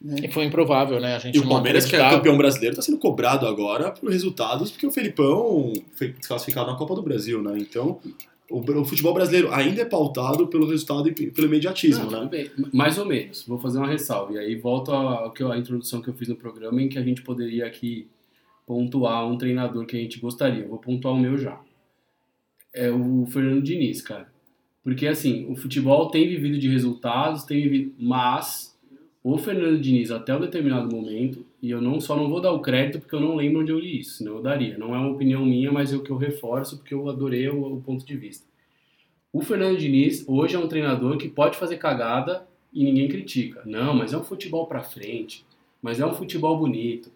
[0.00, 0.16] Né?
[0.24, 1.16] E foi improvável, né?
[1.16, 4.70] A gente E o Palmeiras, que é campeão brasileiro, tá sendo cobrado agora por resultados,
[4.70, 7.58] porque o Felipão foi desclassificado na Copa do Brasil, né?
[7.58, 7.98] Então,
[8.50, 12.28] o, o futebol brasileiro ainda é pautado pelo resultado e pelo imediatismo, Não, né?
[12.28, 12.50] bem.
[12.72, 13.44] Mais ou menos.
[13.46, 14.34] Vou fazer uma ressalva.
[14.34, 17.66] E aí volto à introdução que eu fiz no programa, em que a gente poderia
[17.66, 18.06] aqui
[18.66, 20.62] pontuar um treinador que a gente gostaria.
[20.62, 21.60] Eu vou pontuar o meu já.
[22.72, 24.32] É o Fernando Diniz, cara.
[24.82, 27.94] Porque, assim, o futebol tem vivido de resultados, tem vivido...
[27.98, 28.76] Mas
[29.22, 32.60] o Fernando Diniz, até um determinado momento, e eu não só não vou dar o
[32.60, 34.76] crédito porque eu não lembro onde eu li isso, senão eu daria.
[34.76, 37.76] Não é uma opinião minha, mas é o que eu reforço porque eu adorei o,
[37.76, 38.46] o ponto de vista.
[39.32, 43.62] O Fernando Diniz hoje é um treinador que pode fazer cagada e ninguém critica.
[43.64, 45.44] Não, mas é um futebol pra frente.
[45.80, 47.10] Mas é um futebol bonito.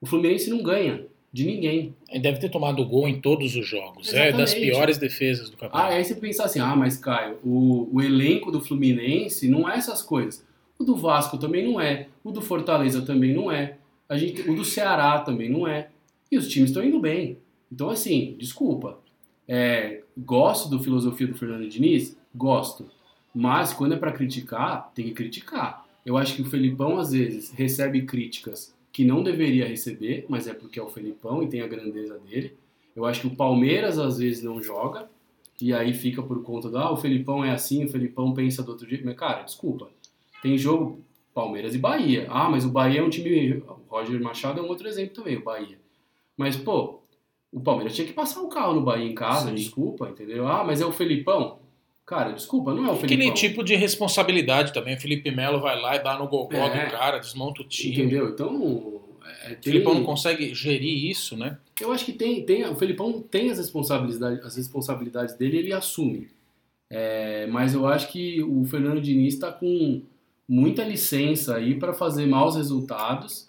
[0.00, 1.94] O Fluminense não ganha de ninguém.
[2.08, 4.12] Ele deve ter tomado gol em todos os jogos.
[4.14, 4.60] É das Exatamente.
[4.72, 5.92] piores defesas do Ah, campeonato.
[5.92, 10.00] aí você pensa assim, ah, mas Caio, o, o elenco do Fluminense não é essas
[10.00, 10.42] coisas.
[10.78, 12.08] O do Vasco também não é.
[12.24, 13.76] O do Fortaleza também não é.
[14.10, 15.88] A gente, o do Ceará também não é.
[16.32, 17.38] E os times estão indo bem.
[17.70, 18.98] Então, assim, desculpa.
[19.46, 22.18] É, gosto do filosofia do Fernando Diniz?
[22.34, 22.90] Gosto.
[23.32, 25.86] Mas quando é pra criticar, tem que criticar.
[26.04, 30.54] Eu acho que o Felipão, às vezes, recebe críticas que não deveria receber, mas é
[30.54, 32.56] porque é o Felipão e tem a grandeza dele.
[32.96, 35.08] Eu acho que o Palmeiras, às vezes, não joga.
[35.60, 38.72] E aí fica por conta do, ah, o Felipão é assim, o Felipão pensa do
[38.72, 39.06] outro jeito.
[39.06, 39.88] Mas, cara, desculpa.
[40.42, 40.98] Tem jogo
[41.42, 42.26] Palmeiras e Bahia.
[42.28, 43.54] Ah, mas o Bahia é um time.
[43.68, 45.78] O Roger Machado é um outro exemplo também, o Bahia.
[46.36, 47.00] Mas, pô,
[47.52, 49.54] o Palmeiras tinha que passar o carro no Bahia em casa, Sim.
[49.54, 50.46] desculpa, entendeu?
[50.46, 51.58] Ah, mas é o Felipão.
[52.06, 53.34] Cara, desculpa, não é o Aquele Felipão.
[53.34, 54.96] tipo de responsabilidade também.
[54.96, 56.86] O Felipe Melo vai lá e dá no gogó É.
[56.86, 57.94] do cara, desmonta o time.
[57.96, 58.28] Entendeu?
[58.30, 59.00] Então.
[59.44, 61.56] é, O tem- Filipão não consegue gerir isso, né?
[61.80, 66.28] Eu acho que tem, tem o Felipão tem as responsabilidades, as responsabilidades dele, ele assume.
[66.90, 70.02] É, mas eu acho que o Fernando Diniz está com
[70.50, 73.48] muita licença aí para fazer maus resultados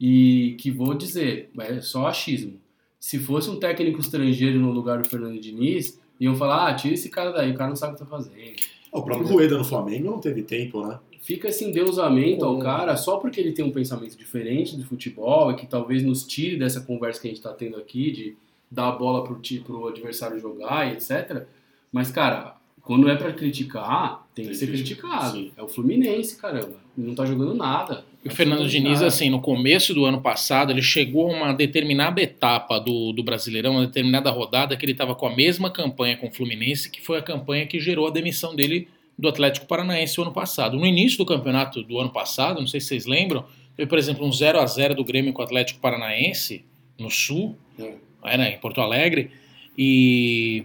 [0.00, 2.54] e que vou dizer, é só achismo.
[2.98, 7.10] Se fosse um técnico estrangeiro no lugar do Fernando Diniz, iam falar, ah, tira esse
[7.10, 8.56] cara daí, o cara não sabe o que tá fazendo.
[8.90, 10.98] O próprio Rueda no Flamengo não teve tempo, né?
[11.20, 15.54] Fica esse endeusamento ao cara só porque ele tem um pensamento diferente de futebol e
[15.56, 18.36] que talvez nos tire dessa conversa que a gente está tendo aqui de
[18.70, 21.46] dar a bola pro, ti- pro adversário jogar e etc.
[21.92, 25.36] Mas, cara, quando é pra criticar, tem que ser que- criticado.
[25.36, 25.52] sim.
[25.56, 26.80] É o Fluminense, caramba.
[26.96, 28.04] Não tá jogando nada.
[28.24, 32.20] E o Fernando Diniz, assim, no começo do ano passado, ele chegou a uma determinada
[32.20, 36.28] etapa do, do Brasileirão, uma determinada rodada, que ele estava com a mesma campanha com
[36.28, 38.88] o Fluminense, que foi a campanha que gerou a demissão dele
[39.18, 40.76] do Atlético Paranaense o ano passado.
[40.78, 43.44] No início do campeonato do ano passado, não sei se vocês lembram,
[43.76, 46.64] teve, por exemplo, um 0 a 0 do Grêmio com o Atlético Paranaense,
[46.98, 47.94] no Sul, É.
[48.24, 49.30] era em Porto Alegre,
[49.76, 50.64] e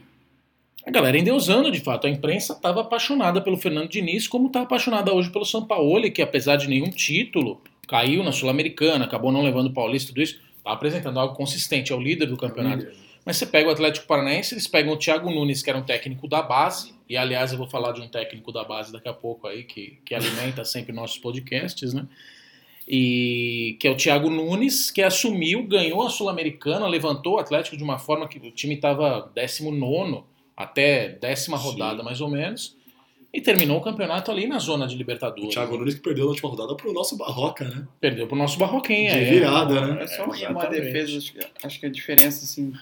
[0.85, 2.05] a galera endeusando, de fato.
[2.05, 6.21] A imprensa estava apaixonada pelo Fernando Diniz, como está apaixonada hoje pelo São Paulo, que
[6.21, 10.71] apesar de nenhum título, caiu na Sul-Americana, acabou não levando o Paulista, tudo isso, está
[10.71, 12.87] apresentando algo consistente, é o líder do campeonato.
[13.25, 16.27] Mas você pega o Atlético Paranaense, eles pegam o Thiago Nunes, que era um técnico
[16.27, 19.47] da base, e aliás eu vou falar de um técnico da base daqui a pouco
[19.47, 22.05] aí, que, que alimenta sempre nossos podcasts, né?
[22.87, 27.83] E que é o Thiago Nunes, que assumiu, ganhou a Sul-Americana, levantou o Atlético de
[27.83, 29.75] uma forma que o time estava 19
[30.55, 31.63] até décima Sim.
[31.65, 32.75] rodada, mais ou menos,
[33.33, 35.53] e terminou o campeonato ali na zona de O Libertadores.
[35.53, 37.85] Thiago Nunes que perdeu na última rodada pro nosso Barroca, né?
[37.99, 39.11] Perdeu pro nosso Barroquinha.
[39.11, 39.25] De é.
[39.29, 40.03] virada, né?
[40.03, 40.81] É só uma exatamente.
[40.81, 41.17] defesa,
[41.63, 42.73] acho que, a diferença, assim,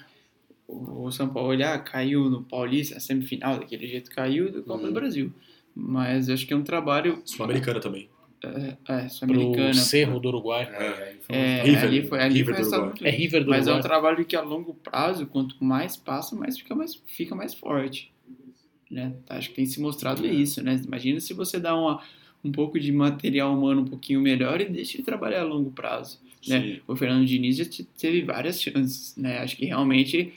[0.68, 4.88] o São Paulo olhar, caiu no Paulista, na semifinal, daquele jeito caiu do Copa Uhum.
[4.90, 5.34] do Brasil.
[5.76, 7.22] Mas acho que é um trabalho.
[7.26, 8.08] Sul-Americana também.
[8.44, 9.74] É, é Pro sul-americana.
[9.74, 10.64] Cerro do Uruguai.
[10.72, 12.94] É, É, River, ali foi, ali River foi do Uruguai.
[13.04, 16.58] É River do Mas é um trabalho que a longo prazo, quanto mais passa, mais
[16.58, 18.12] fica mais, fica mais forte.
[18.92, 19.14] Né?
[19.30, 20.80] Acho que tem se mostrado isso, né?
[20.86, 22.02] Imagina se você dá uma,
[22.44, 26.20] um pouco de material humano um pouquinho melhor e deixa ele trabalhar a longo prazo.
[26.48, 26.80] Né?
[26.88, 29.40] O Fernando Diniz já te- teve várias chances, né?
[29.40, 30.34] Acho que realmente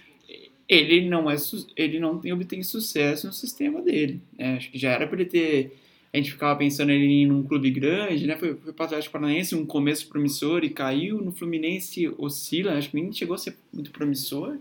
[0.69, 1.37] ele não é
[1.77, 4.21] ele não tem obtém sucesso no sistema dele.
[4.39, 4.57] Né?
[4.57, 5.77] Acho que já era para ele ter
[6.13, 8.37] a gente ficava pensando ele em ir num clube grande, né?
[8.37, 11.21] Foi, foi para o Atlético Paranaense, um começo promissor e caiu.
[11.21, 14.57] No Fluminense oscila, acho que nem chegou a ser muito promissor,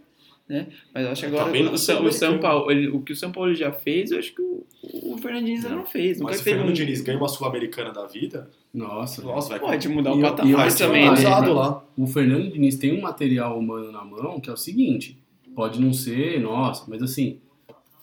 [0.49, 0.67] né?
[0.93, 2.39] Mas acho que Tá agora bem o, São, o São.
[2.39, 5.45] Paulo, ele- o que o São Paulo já fez, eu acho que o, o Fernando
[5.45, 6.17] Diniz ainda não fez.
[6.19, 9.59] Nunca Mas o teve Fernando um- Diniz ganha uma Sul-Americana da vida, Nossa, nossa, vai
[9.59, 11.47] Pode mudar o patamar também, é né?
[11.47, 11.83] lá.
[11.97, 15.17] o Fernando Diniz tem um material humano na mão que é o seguinte:
[15.55, 17.37] pode não ser, nossa, mas assim,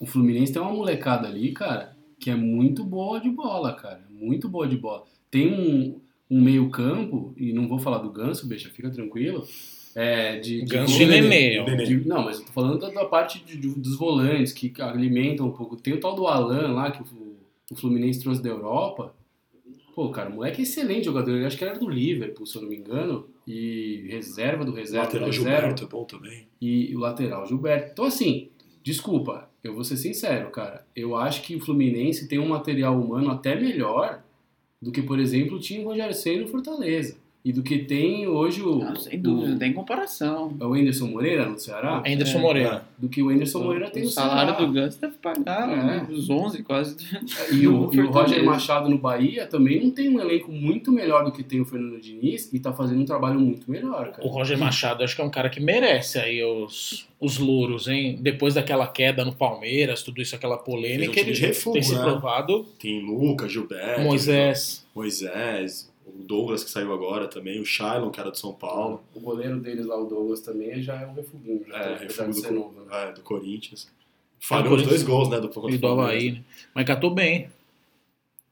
[0.00, 1.91] o Fluminense tem uma molecada ali, cara,
[2.22, 4.00] que é muito boa de bola, cara.
[4.08, 5.04] Muito boa de bola.
[5.30, 9.44] Tem um, um meio-campo, e não vou falar do Ganso, bicha, fica tranquilo.
[9.94, 11.58] É, de, de Ganso e Nenê.
[11.58, 11.64] ó.
[11.64, 11.85] Nenê.
[11.85, 15.48] de- não, mas eu tô falando da, da parte de- de- dos volantes que alimentam
[15.48, 15.76] um pouco.
[15.76, 17.06] Tem o tal do Alan lá, que o,
[17.70, 19.14] o Fluminense trouxe da Europa.
[19.94, 21.32] Pô, cara, o moleque é excelente jogador.
[21.32, 23.26] Ele acho que era do Liverpool, se eu não me engano.
[23.46, 25.04] E reserva do reserva.
[25.06, 25.50] lateral do reserva.
[25.61, 26.46] Gilberto é bom também.
[26.61, 27.90] E o lateral Gilberto.
[27.92, 28.48] Então, assim,
[28.82, 30.85] desculpa, eu vou ser sincero, cara.
[30.94, 34.22] Eu acho que o Fluminense tem um material humano até melhor
[34.81, 37.16] do que, por exemplo, tinha o Rogério Senna no Fortaleza.
[37.44, 38.76] E do que tem hoje o.
[38.78, 40.57] Não, sem dúvida, não o, tem comparação.
[40.61, 42.00] é o Anderson Moreira no Ceará.
[42.07, 42.40] Anderson É.
[42.40, 42.85] Moreira.
[42.96, 44.64] Do que o Anderson Moreira tem o no salário Ceará.
[44.66, 45.68] do Ganso deve pagar
[46.09, 46.12] É.
[46.12, 46.96] uns 11 quase.
[47.50, 48.44] E o, e o Roger.
[48.44, 52.00] Machado no Bahia também não tem um elenco muito melhor do que tem o Fernando
[52.00, 54.24] Diniz e tá fazendo um trabalho muito melhor, cara.
[54.24, 58.18] O Roger Machado acho que é um cara que merece aí os, os louros, hein?
[58.20, 62.02] Depois daquela queda no Palmeiras, tudo isso, aquela polêmica, ele refugo, tem se né?
[62.02, 62.64] provado.
[62.81, 64.87] Tem Lucas, Gilberto, Moisés.
[64.94, 69.03] Moisés, o Douglas que saiu agora também, o Shailon, que era do São Paulo.
[69.14, 72.42] O goleiro deles lá, o Douglas, também já é um refuguinho, já É, apesar refugo
[72.42, 72.87] de do, novo, né?
[73.09, 73.88] é, do Corinthians.
[74.38, 75.38] Falhou os dois gols, né?
[75.38, 75.85] Do, E do Palmeiras.
[75.85, 76.44] Havaí, né?
[76.75, 77.48] Mas catou bem.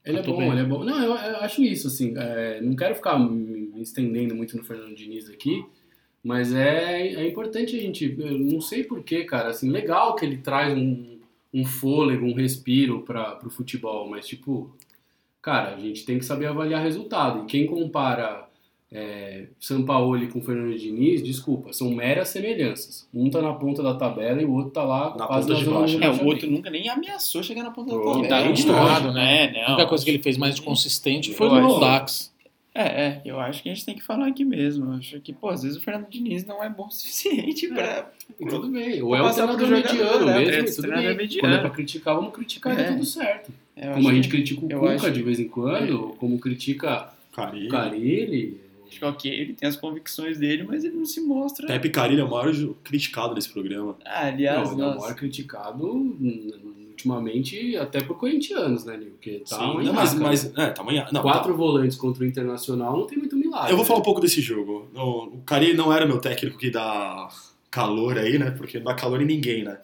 [0.03, 0.51] Ele é Muito bom, bem.
[0.51, 0.83] ele é bom.
[0.83, 4.63] Não, eu, eu acho isso, assim, é, não quero ficar me me estendendo muito no
[4.63, 5.65] Fernando Diniz aqui,
[6.23, 10.37] mas é, é importante a gente, eu não sei porquê, cara, assim, legal que ele
[10.37, 11.17] traz um,
[11.53, 14.71] um fôlego, um respiro para o futebol, mas tipo,
[15.41, 18.47] cara, a gente tem que saber avaliar resultado, e quem compara
[18.93, 23.07] é, Sampaoli com Fernando Diniz, desculpa, são meras semelhanças.
[23.13, 25.59] Um tá na ponta da tabela e o outro tá lá Na quase ponta na
[25.59, 25.97] de zona baixo.
[25.97, 28.27] do É, o outro nunca nem ameaçou chegar na ponta Oh, da tabela.
[28.27, 29.45] tá É, acostumado, lógico, né?
[29.45, 29.75] É, A não.
[29.75, 32.31] única coisa que ele fez mais de consistente foi no acho- Audax.
[32.73, 34.91] É, é, eu acho que a gente tem que falar aqui mesmo.
[34.93, 38.09] Eu acho que, pô, às vezes o Fernando Diniz não é bom o suficiente pra.
[38.39, 39.01] E tudo bem.
[39.01, 40.37] Ou é um pro treinador jogador, mediano né?
[40.39, 41.15] mesmo, É, e tudo bem.
[41.17, 41.39] mediano.
[41.41, 42.83] Quando é pra criticar, vamos criticar e É.
[42.85, 43.51] tá tudo certo.
[43.75, 45.11] Eu Como a gente que- critica o eu Cuca acho- É.
[45.11, 47.67] de vez em quando, como critica Carilho.
[47.67, 48.57] o Carilli.
[48.87, 51.65] Acho que ok, ele tem as convicções dele, mas ele não se mostra.
[51.65, 52.51] Pepe Carilho é o maior
[52.83, 53.95] criticado desse programa.
[54.05, 55.85] Ah, aliás, Não, ele é o maior criticado
[56.89, 59.11] ultimamente até por corintianos, né, Nil?
[59.11, 61.05] Porque tá Sim, não, mas, mas é, tamanho.
[61.11, 63.71] Não, Quatro volantes contra o Internacional não tem muito milagre.
[63.71, 64.05] Eu vou falar um né?
[64.05, 64.89] pouco desse jogo.
[64.93, 67.29] O Carilho não era meu técnico que dá
[67.69, 68.51] calor aí, né?
[68.51, 69.79] Porque não dá calor em ninguém, né?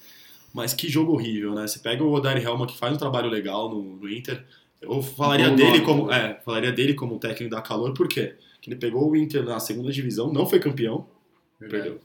[0.58, 1.67] Mas que jogo horrível, né?
[1.67, 4.43] Você pega o Odair Helma, que faz um trabalho legal no, no Inter.
[4.82, 6.12] Eu falaria Bom dele nome como.
[6.12, 8.36] É, falaria dele como técnico da calor, por quê?
[8.56, 11.06] Porque ele pegou o Inter na segunda divisão, não foi campeão,
[11.60, 11.84] Verdade.
[11.84, 12.02] perdeu.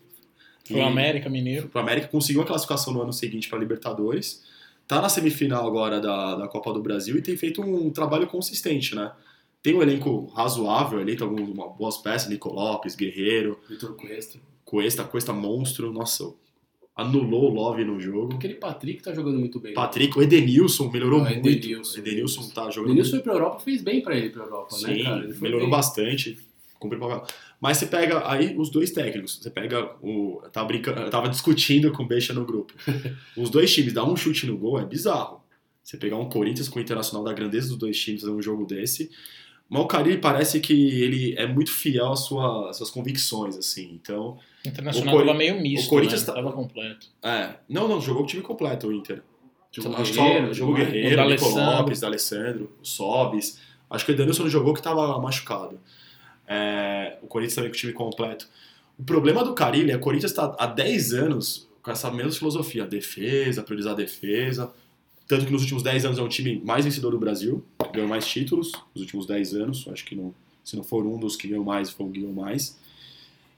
[0.69, 1.71] Foi o América Mineiro.
[1.75, 4.45] O América conseguiu a classificação no ano seguinte para Libertadores.
[4.87, 8.95] Tá na semifinal agora da, da Copa do Brasil e tem feito um trabalho consistente,
[8.95, 9.13] né?
[9.63, 14.39] Tem um elenco razoável ali, tem algumas uma- boas peças, Nico Lopes, Guerreiro, Vitor Cuesta.
[14.65, 16.33] Cuesta, Cuesta monstro, nossa,
[17.03, 18.35] anulou o Love no jogo.
[18.35, 19.75] Aquele Patrick tá jogando muito bem.
[19.75, 21.49] Patrick, o Edenilson melhorou Ah, muito.
[21.49, 21.99] Edenilson.
[21.99, 25.03] Edenilson tá jogando Denilson foi pra Europa, fez bem pra ele pra Europa, né, Sim,
[25.05, 25.25] cara?
[25.25, 25.77] Ele foi melhorou bem.
[25.77, 26.39] bastante.
[26.79, 27.27] Cumpriu o papel.
[27.61, 29.39] Mas você pega aí os dois técnicos.
[29.41, 30.43] Você pega o.
[30.53, 32.73] Tava, brincando, tava discutindo com o Beixa no grupo.
[33.37, 35.41] Os dois times dar um chute no gol é bizarro.
[35.81, 38.65] Você pegar um Corinthians com o Internacional da grandeza dos dois times fazer um jogo
[38.67, 39.11] desse.
[39.73, 43.99] Mas o Carilli parece que ele é muito fiel às, sua, às suas convicções, assim.
[44.01, 46.35] Então, O Internacional O Cori- tava meio misto, o Corinthians né?
[46.35, 47.07] tá- completo.
[47.23, 47.55] é.
[47.69, 49.23] Não, não, jogou o time completo o Inter.
[49.71, 50.75] Jogou que Guerreiro, jogou.
[50.75, 51.65] O Guerreiro, Nico D'Alessandro.
[51.81, 53.59] Lopes, D'Alessandro, o Sobis.
[53.89, 55.81] Acho que o Edenilson jogou que tava machucado.
[56.47, 58.47] É, o Corinthians também com o time completo.
[58.99, 62.31] O problema do Carilli é que o Corinthians está há 10 anos com essa mesma
[62.33, 64.71] filosofia, defesa, priorizar a defesa.
[65.29, 68.27] Tanto que nos últimos 10 anos é o time mais vencedor do Brasil, ganhou mais
[68.27, 69.87] títulos nos últimos 10 anos.
[69.89, 72.35] Acho que não, se não for um dos que ganhou mais, foi o que ganhou
[72.35, 72.77] mais.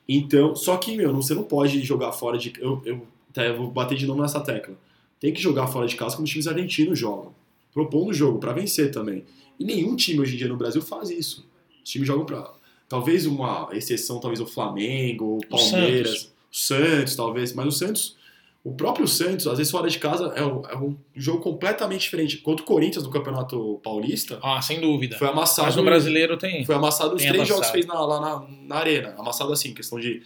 [0.08, 2.52] Então, só que, meu, não- você não pode jogar fora de.
[2.58, 4.76] Eu, eu, até vou bater de novo nessa tecla.
[5.18, 7.32] Tem que jogar fora de casa como os times argentinos jogam.
[7.72, 9.24] Propondo o jogo, para vencer também.
[9.58, 11.46] E nenhum time hoje em dia no Brasil faz isso.
[11.82, 12.52] Os times jogam pra.
[12.88, 17.52] Talvez uma exceção, talvez o Flamengo, o Palmeiras, o Santos, talvez.
[17.54, 18.16] Mas o Santos,
[18.64, 22.38] o próprio Santos, às vezes fora de casa, é um, é um jogo completamente diferente.
[22.38, 25.18] Contra o Corinthians no Campeonato Paulista, Ah, sem dúvida.
[25.18, 25.66] foi amassado.
[25.66, 26.64] Mas no brasileiro tem.
[26.64, 27.78] Foi amassado os Tem três jogos amassado.
[27.78, 29.14] que fez na- lá na, na arena.
[29.18, 30.22] Amassado assim, questão de,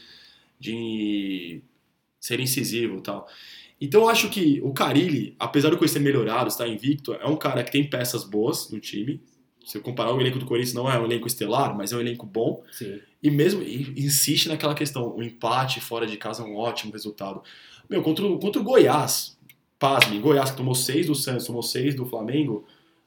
[0.58, 1.60] de
[2.20, 3.26] ser incisivo e tal.
[3.80, 7.36] Então eu acho que o Carilli, apesar do Corinthians ter melhorado, estar invicto, é um
[7.36, 9.20] cara que tem peças boas no time.
[9.68, 12.00] Se eu comparar o elenco do Corinthians, não é um elenco estelar, mas é um
[12.00, 12.64] elenco bom.
[12.72, 13.00] Sim.
[13.22, 17.42] E mesmo e insiste naquela questão, o empate fora de casa é um ótimo resultado.
[17.86, 19.36] Meu, contra o, contra o Goiás,
[19.78, 22.64] pasme, Goiás que tomou seis do Santos, tomou seis do Flamengo,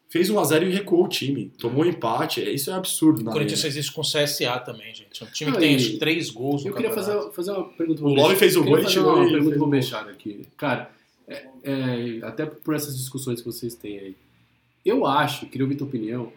[0.07, 1.51] fez 1 a 0 e recuou o time.
[1.57, 3.27] Tomou um empate, isso é absurdo.
[3.27, 5.23] O Corinthians fez isso com o CSA também, gente.
[5.23, 8.03] É um time que tem e- três gols no Eu queria fazer, fazer uma pergunta
[8.03, 9.65] O Love fez o gol e fazer tirou uma pergunta pro.
[9.67, 10.45] Bechara aqui.
[10.57, 10.91] Cara,
[11.27, 14.15] é- é, até por essas discussões que vocês têm aí.
[14.85, 16.31] Eu acho, queria ouvir tua opinião,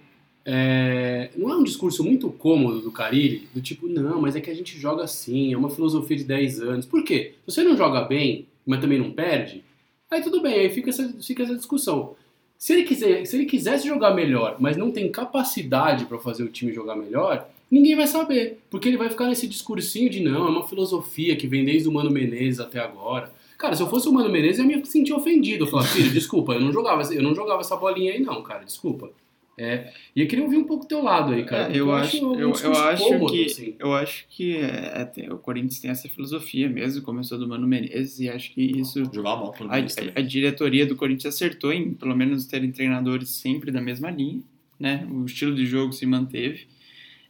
[0.45, 4.51] é, não é um discurso muito cômodo do Carilli, do tipo, não, mas é que
[4.51, 6.87] a gente joga assim, é uma filosofia de 10 anos.
[6.87, 7.35] Por quê?
[7.47, 9.65] Você não joga bem, mas também não perde,
[10.11, 12.15] aí tudo bem, aí fica essa, fica essa discussão.
[12.59, 16.49] Se ele, quiser, se ele quisesse jogar melhor, mas não tem capacidade para fazer o
[16.49, 18.61] time jogar melhor, ninguém vai saber.
[18.71, 21.93] Porque ele vai ficar nesse discursinho de não, é uma filosofia que vem desde o
[21.93, 23.31] Mano Menezes até agora.
[23.59, 25.65] Cara, se eu fosse o Mano Menezes, eu ia me sentir ofendido.
[25.65, 28.65] Eu falava, filho, desculpa, eu não jogava, eu não jogava essa bolinha aí, não, cara,
[28.65, 29.11] desculpa.
[29.57, 31.63] É, e eu queria ouvir um pouco o teu lado aí, cara.
[31.63, 33.75] É, porque eu, acho, eu, eu acho cômodo, que, assim.
[33.79, 38.19] eu acho que é, até o Corinthians tem essa filosofia mesmo, começou do Mano Menezes
[38.19, 39.81] e acho que isso Jogar mal pelo a, a-
[40.17, 44.43] a diretoria do Corinthians acertou em pelo menos terem treinadores sempre da mesma linha,
[44.79, 45.07] né?
[45.09, 46.67] O estilo de jogo se manteve.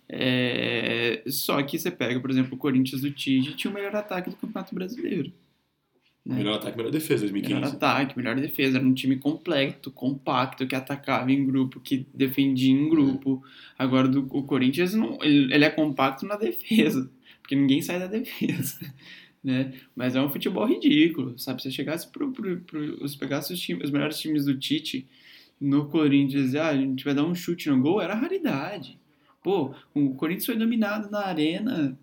[0.09, 4.31] É, só que você pega, por exemplo, o Corinthians do Tite tinha o melhor ataque
[4.31, 5.33] do Campeonato Brasileiro.
[6.25, 6.37] Né?
[6.37, 7.77] Melhor ataque, melhor defesa, Melhor 2015.
[7.77, 8.79] ataque, melhor defesa.
[8.79, 13.43] Era um time completo, compacto, que atacava em grupo, que defendia em grupo.
[13.79, 17.11] Agora, do, o Corinthians, não, ele, ele é compacto na defesa,
[17.43, 18.81] porque ninguém sai da defesa.
[19.45, 19.75] Né?
[19.95, 21.61] Mas é um futebol ridículo, sabe?
[21.61, 25.07] Se você chegasse pro, pro, pro, se pegasse os, times, os melhores times do Tite
[25.61, 28.99] no Corinthians, ah, a gente vai dar um chute no gol, era raridade.
[29.43, 31.95] Pô, o Corinthians foi dominado na arena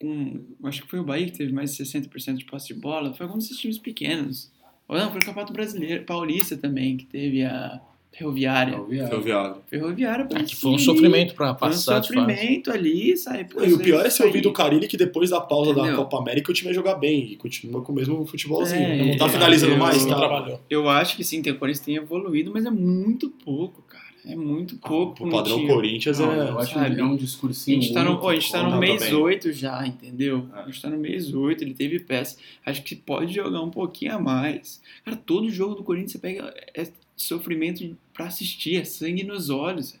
[0.00, 3.14] com, acho que foi o Bahia que teve mais de 60% de posse de bola,
[3.14, 4.50] foi algum desses times pequenos.
[4.88, 7.80] Ou não, foi o Campeonato Brasileiro, Paulista também, que teve a
[8.12, 8.72] Ferroviária.
[8.72, 9.56] Ferroviário.
[9.68, 12.14] Ferroviária É que foi um sofrimento Foi um passar de fase.
[12.14, 13.44] sofrimento ali, sabe?
[13.44, 15.96] Pô, E o pior é você ouvir do Carilli que depois da pausa da Entendeu?
[15.98, 18.80] Copa América o time ia jogar bem e continua com o mesmo futebolzinho.
[18.80, 20.16] É, não tá é, finalizando eu- mais, Não tá?
[20.16, 20.60] trabalhou.
[20.70, 23.82] Eu acho que sim, o Corinthians tem evoluído, mas é muito pouco.
[24.28, 25.24] É muito pouco.
[25.26, 25.68] O padrão time.
[25.72, 26.50] Corinthians Não, é.
[26.50, 26.94] eu acho sabe?
[26.96, 29.14] que é um A discursinho gente tá no, pô, a gente tá no mês também.
[29.14, 30.48] 8 já, entendeu?
[30.54, 30.60] É.
[30.60, 32.36] A gente tá no mês 8, ele teve peça.
[32.64, 34.80] Acho que pode jogar um pouquinho a mais.
[35.04, 39.94] Cara, todo jogo do Corinthians você pega é sofrimento pra assistir, é sangue nos olhos.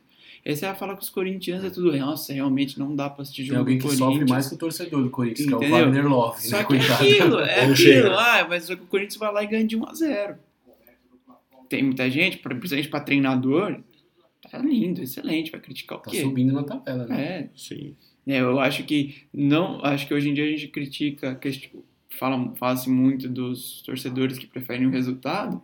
[0.44, 3.42] Aí você vai falar que os corintianos é tudo, nossa, realmente não dá pra assistir
[3.42, 4.12] Tem jogo alguém do que Corinthians.
[4.12, 5.78] sofre mais que o torcedor do Corinthians, que é o Entendeu?
[5.86, 6.64] Wagner Love, Só né?
[6.64, 8.10] que é aquilo, é aquilo.
[8.16, 10.34] Ah, mas só que o Corinthians vai lá e ganha de 1 a 0
[11.68, 13.80] Tem muita gente, principalmente pra treinador,
[14.48, 16.20] tá lindo, excelente, vai criticar o Tá quê?
[16.22, 17.22] subindo na tabela, né?
[17.22, 17.94] É, Sim.
[18.26, 21.38] é, eu acho que não, acho que hoje em dia a gente critica,
[22.10, 25.60] fala, fala-se muito dos torcedores que preferem o resultado.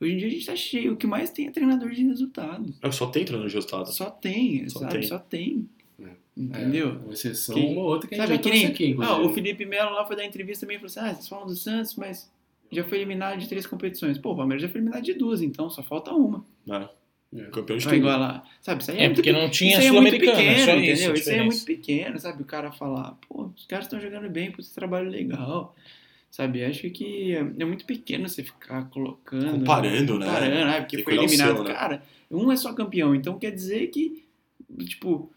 [0.00, 2.74] Hoje em dia a gente tá cheio, o que mais tem é treinador de resultado.
[2.82, 3.86] É, Só tem treinador de resultado.
[3.92, 4.92] Só tem, Só sabe?
[4.92, 5.02] tem.
[5.04, 5.68] Só tem.
[6.00, 6.08] É.
[6.36, 6.88] Entendeu?
[6.88, 8.66] É, uma exceção, Que- uma outra que a gente Sabe, já que nem.
[8.66, 11.28] aqui, ah, o Felipe Melo lá foi dar entrevista também e falou assim: ah, vocês
[11.28, 12.32] falam do Santos, mas
[12.72, 14.18] já foi eliminado de três competições.
[14.18, 16.44] Pô, o Palmeiras já foi eliminado de duas, então só falta uma.
[16.66, 16.88] Né?
[17.34, 17.44] É.
[17.44, 17.96] Campeão de tudo.
[17.96, 18.44] igualar.
[18.60, 20.70] Sabe, isso aí é, É, muito porque não tinha isso é muito pequeno, só isso.
[20.70, 20.92] entendeu?
[20.94, 21.44] Isso aí é diferença.
[21.44, 22.42] muito pequeno, sabe?
[22.42, 25.74] O cara falar, pô, os caras estão jogando bem, puta trabalho legal.
[26.30, 29.58] Sabe, acho que é, é muito pequeno você ficar colocando.
[29.60, 30.26] Comparando, né?
[30.26, 31.62] Comparando, ah, porque Tem foi eliminado.
[31.62, 31.72] né?
[31.72, 34.24] Cara, um é só campeão, então quer dizer que,
[34.86, 35.30] tipo,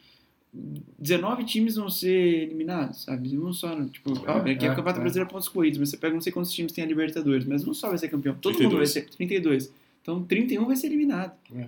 [0.53, 3.37] 19 times vão ser eliminados, sabe?
[3.37, 3.89] Um só, né?
[3.91, 5.01] tipo, É, óbvio, aqui é, é, o Campeonato é.
[5.01, 7.73] Brasileiro pontos corridos, mas você pega não sei quantos times tem a Libertadores, mas um
[7.73, 8.35] só vai ser campeão.
[8.35, 8.89] Todo mundo vai 32.
[8.91, 9.73] ser 32.
[10.01, 11.33] Então 31 vai ser eliminado.
[11.53, 11.67] É.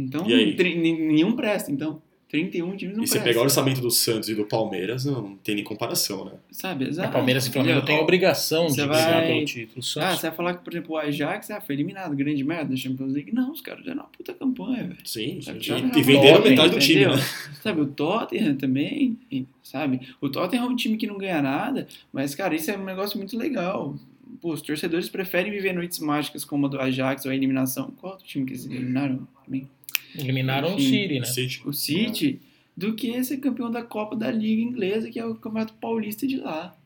[0.00, 2.00] Então, nenhum presta, então.
[2.30, 5.54] 31 times não E você pegar o orçamento do Santos e do Palmeiras, não tem
[5.54, 6.32] nem comparação, né?
[6.50, 7.10] Sabe, O exato.
[7.10, 7.86] Palmeiras e Flamengo Entendeu?
[7.96, 9.78] têm obrigação de Você brigar vai- pelo título.
[9.78, 12.66] O Ah, você vai falar que, por exemplo, o Ajax ah, foi eliminado, grande merda
[12.72, 13.32] da Champions League.
[13.34, 14.96] Não, os caras fizeram uma puta campanha, velho.
[15.06, 15.72] Sim, Sabe, sim.
[15.78, 17.16] E, não e venderam metade do time, né?
[17.62, 19.16] Sabe, o Tottenham também,
[19.62, 20.00] sabe?
[20.20, 23.16] O Tottenham é um time que não ganha nada, mas, cara, isso é um negócio
[23.16, 23.94] muito legal.
[24.40, 27.90] Pô, os torcedores preferem viver noites mágicas como a do Ajax ou a eliminação.
[28.00, 29.68] Qual outro time que eles eliminaram também?
[30.16, 30.84] Eliminaram o Enfim.
[31.02, 31.26] City, né?
[31.26, 31.62] City.
[31.64, 32.40] O City,
[32.76, 36.36] do que ser campeão da Copa da Liga Inglesa, que é o Campeonato Paulista de
[36.36, 36.76] lá.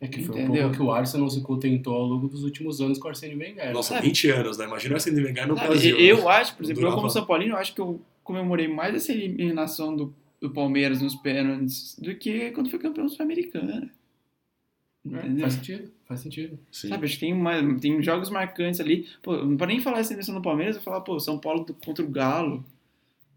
[0.00, 0.62] É que foi um Entendeu?
[0.64, 3.72] pouco que o Arsenal se contentou ao longo dos últimos anos com o Arsene Wenger.
[3.72, 4.06] Nossa, Sabe?
[4.08, 4.66] 20 anos, né?
[4.66, 5.96] Imagina o Arsene Wenger no Sabe, Brasil.
[5.98, 6.26] eu né?
[6.28, 6.96] acho, por exemplo, eu Durava.
[6.96, 11.14] como São Paulino, eu acho que eu comemorei mais essa eliminação do, do Palmeiras nos
[11.14, 13.88] pênaltis do que quando foi campeão sul-americano.
[15.06, 15.40] É, Entendeu?
[15.42, 16.58] faz sentido, faz sentido.
[16.72, 16.88] Sim.
[16.88, 19.06] Sabe, acho que tem, uma, tem jogos marcantes ali.
[19.22, 21.64] Pô, não para nem falar essa eliminação do Palmeiras, eu vou falar, pô, São Paulo
[21.64, 22.64] do- contra o Galo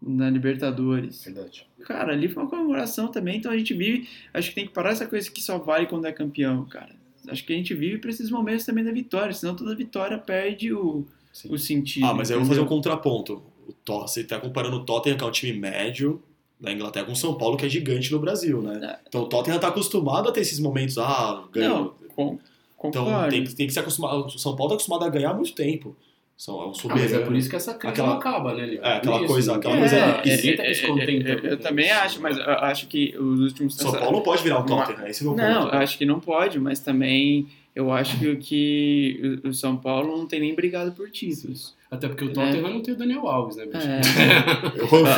[0.00, 1.24] na Libertadores.
[1.24, 1.66] Verdade.
[1.80, 4.08] Cara, ali foi uma comemoração também, então a gente vive.
[4.32, 6.96] Acho que tem que parar essa coisa que só vale quando é campeão, cara.
[7.28, 10.72] Acho que a gente vive pra esses momentos também da vitória, senão toda vitória perde
[10.72, 11.52] o, Sim.
[11.52, 12.06] o sentido.
[12.06, 13.42] Ah, mas aí eu vou fazer um contraponto.
[13.66, 16.22] O Tot- você tá comparando o Tottenham, que é um time médio
[16.60, 18.80] da Inglaterra, com o São Paulo, que é gigante no Brasil, né?
[18.82, 18.98] É.
[19.08, 21.94] Então o Tottenham tá acostumado a ter esses momentos, ah, Não, ganhou.
[22.16, 22.38] com,
[22.84, 24.14] Então tem, que- tem que se acostumar.
[24.16, 25.96] O São Paulo tá acostumado a ganhar há muito tempo.
[26.36, 27.26] São, é um Ah, mas é soberano.
[27.26, 28.80] por isso que essa crise Aquela- não acaba, né, Leo?
[28.84, 31.94] É, aquela Por coisa- isso, aquela ninguém- coisa- É, é, é, é, eu, também isso.
[31.96, 35.24] acho, mas eu acho que os últimos São Paulo não pode virar um Tottenham, esse
[35.24, 35.74] é o meu Não, ponto.
[35.74, 40.26] eu acho que não pode, mas também eu acho que, que o São Paulo não
[40.26, 41.74] tem nem brigado por títulos.
[41.90, 43.78] Até porque o Tottenham não tem o Daniel Alves, né, bicho?
[43.78, 44.00] É.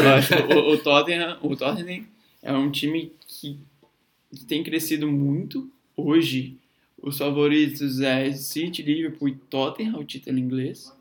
[0.05, 2.05] Eu acho que o, o Tottenham, o Tottenham
[2.43, 3.57] é um time que,
[4.35, 5.69] que tem crescido muito.
[5.97, 6.57] Hoje,
[7.03, 10.93] os favoritos é City, Liverpool e Tottenham, o título inglês.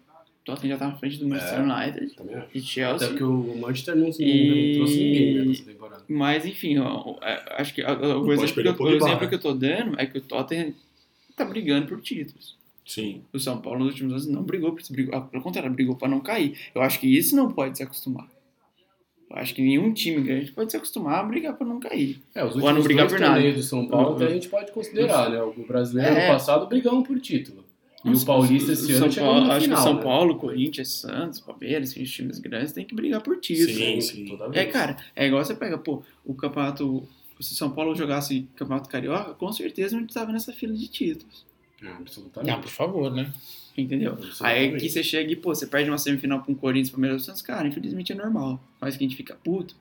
[0.41, 2.47] O Tottenham já tá na frente do Manchester United Também acho.
[2.55, 3.07] e Até Chelsea.
[3.09, 6.03] porque o Manchester não, não E- trouxe ninguém né, nessa temporada.
[6.07, 9.27] Mas, enfim, ó, é, acho que o, exemplo que, eu, o exemplo né?
[9.27, 10.73] que eu tô dando é que o Tottenham
[11.39, 12.57] tá brigando por títulos.
[12.85, 13.21] Sim.
[13.33, 15.95] O São Paulo nos últimos anos não brigou por isso, brigou, ah, pelo contrário, brigou
[15.95, 16.57] para não cair.
[16.73, 18.27] Eu acho que isso não pode se acostumar.
[19.29, 22.19] Eu acho que nenhum time grande pode se acostumar a brigar para não cair.
[22.33, 23.33] É, os Ou a não últimos brigar dois por nada.
[23.35, 24.25] torneios do São Paulo Uhum.
[24.25, 25.39] a gente pode considerar, né?
[25.43, 26.25] O brasileiro É.
[26.25, 27.63] ano passado brigamos por título.
[28.03, 30.01] E Nossa, o Paulista esse o ano São Paulo, Acho final, que São né?
[30.03, 33.77] Paulo, Corinthians, Santos, Palmeiras, esses times grandes têm que brigar por título.
[33.77, 34.25] Sim, sim.
[34.25, 34.71] Toda É, vez.
[34.73, 37.07] cara, é igual você pega, pô, o campeonato.
[37.39, 41.45] Se São Paulo jogasse campeonato carioca, com certeza não estava nessa fila de títulos.
[41.83, 42.61] Ah, absolutamente.
[42.61, 43.31] por favor, né?
[43.77, 44.17] Entendeu?
[44.41, 47.25] Aí aqui você chega e, pô, você perde uma semifinal com o Corinthians, Palmeiras e
[47.25, 48.61] Santos, cara, infelizmente é normal.
[48.81, 49.73] Mas que a gente fica puto.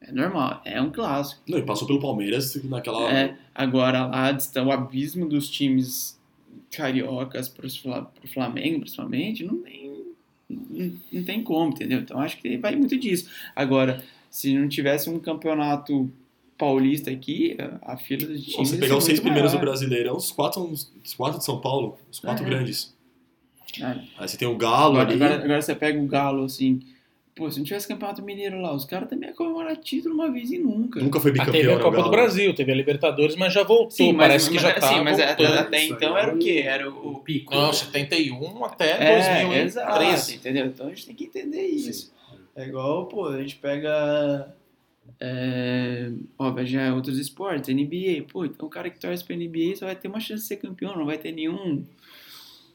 [0.00, 1.40] É normal, é um clássico.
[1.48, 3.10] Não, e passou pelo Palmeiras naquela.
[3.12, 6.18] É, agora lá está o abismo dos times
[6.70, 10.02] cariocas pro, Fla- pro Flamengo, principalmente, não tem,
[10.50, 12.00] não, não tem como, entendeu?
[12.00, 13.30] Então acho que vai muito disso.
[13.54, 16.10] Agora, se não tivesse um campeonato
[16.58, 18.68] paulista aqui, a, fila de times.
[18.68, 19.66] Você ia pegar os seis primeiros do maior.
[19.70, 22.48] Brasileirão, os quatro, os quatro de São Paulo, os quatro É.
[22.48, 22.94] grandes.
[23.82, 25.22] Ah, Aí você tem o Galo Agora, ali.
[25.22, 26.80] agora, agora você pega o Galo, assim.
[27.34, 30.50] Pô, se não tivesse campeonato mineiro lá, os caras também iam comemorar título uma vez
[30.50, 30.98] e nunca.
[31.00, 32.10] Nunca foi Ah, bicampeão, teve a né, Copa do.
[32.10, 33.90] Brasil, teve a Libertadores, mas já voltou.
[33.90, 35.58] Sim, mas, Parece que mas, já tá sim, mas voltando.
[35.58, 36.62] até, então era o é quê?
[36.64, 37.08] um- Era o.
[37.12, 37.54] O pico.
[37.54, 39.64] Não, 71 até É, 2003.
[39.66, 40.64] exato, entendeu?
[40.66, 42.10] Então a gente tem que entender isso.
[42.56, 44.54] É igual, pô, a gente pega.
[45.20, 48.24] É, ó, já é outros esportes, NBA.
[48.30, 50.56] Pô, então o cara que torce pra NBA só vai ter uma chance de ser
[50.56, 51.84] campeão, não vai ter nenhum.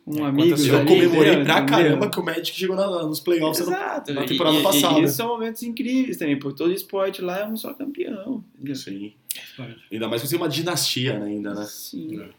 [0.08, 0.60] Um É, amigo.
[0.60, 1.04] Eu ali, comemorei
[1.34, 1.46] entendeu?
[1.46, 1.66] pra Entendeu?
[1.78, 4.12] caramba que o Magic chegou na- nos playoffs Exato.
[4.14, 5.00] na e- temporada e, passada.
[5.00, 8.44] E, isso são momentos incríveis também, porque todo esporte lá é um só campeão.
[8.56, 8.76] entendeu?
[8.76, 9.14] Sim.
[9.92, 11.66] Ainda mais que você tem uma dinastia né, ainda, né?
[11.66, 12.16] Sim.
[12.20, 12.30] É.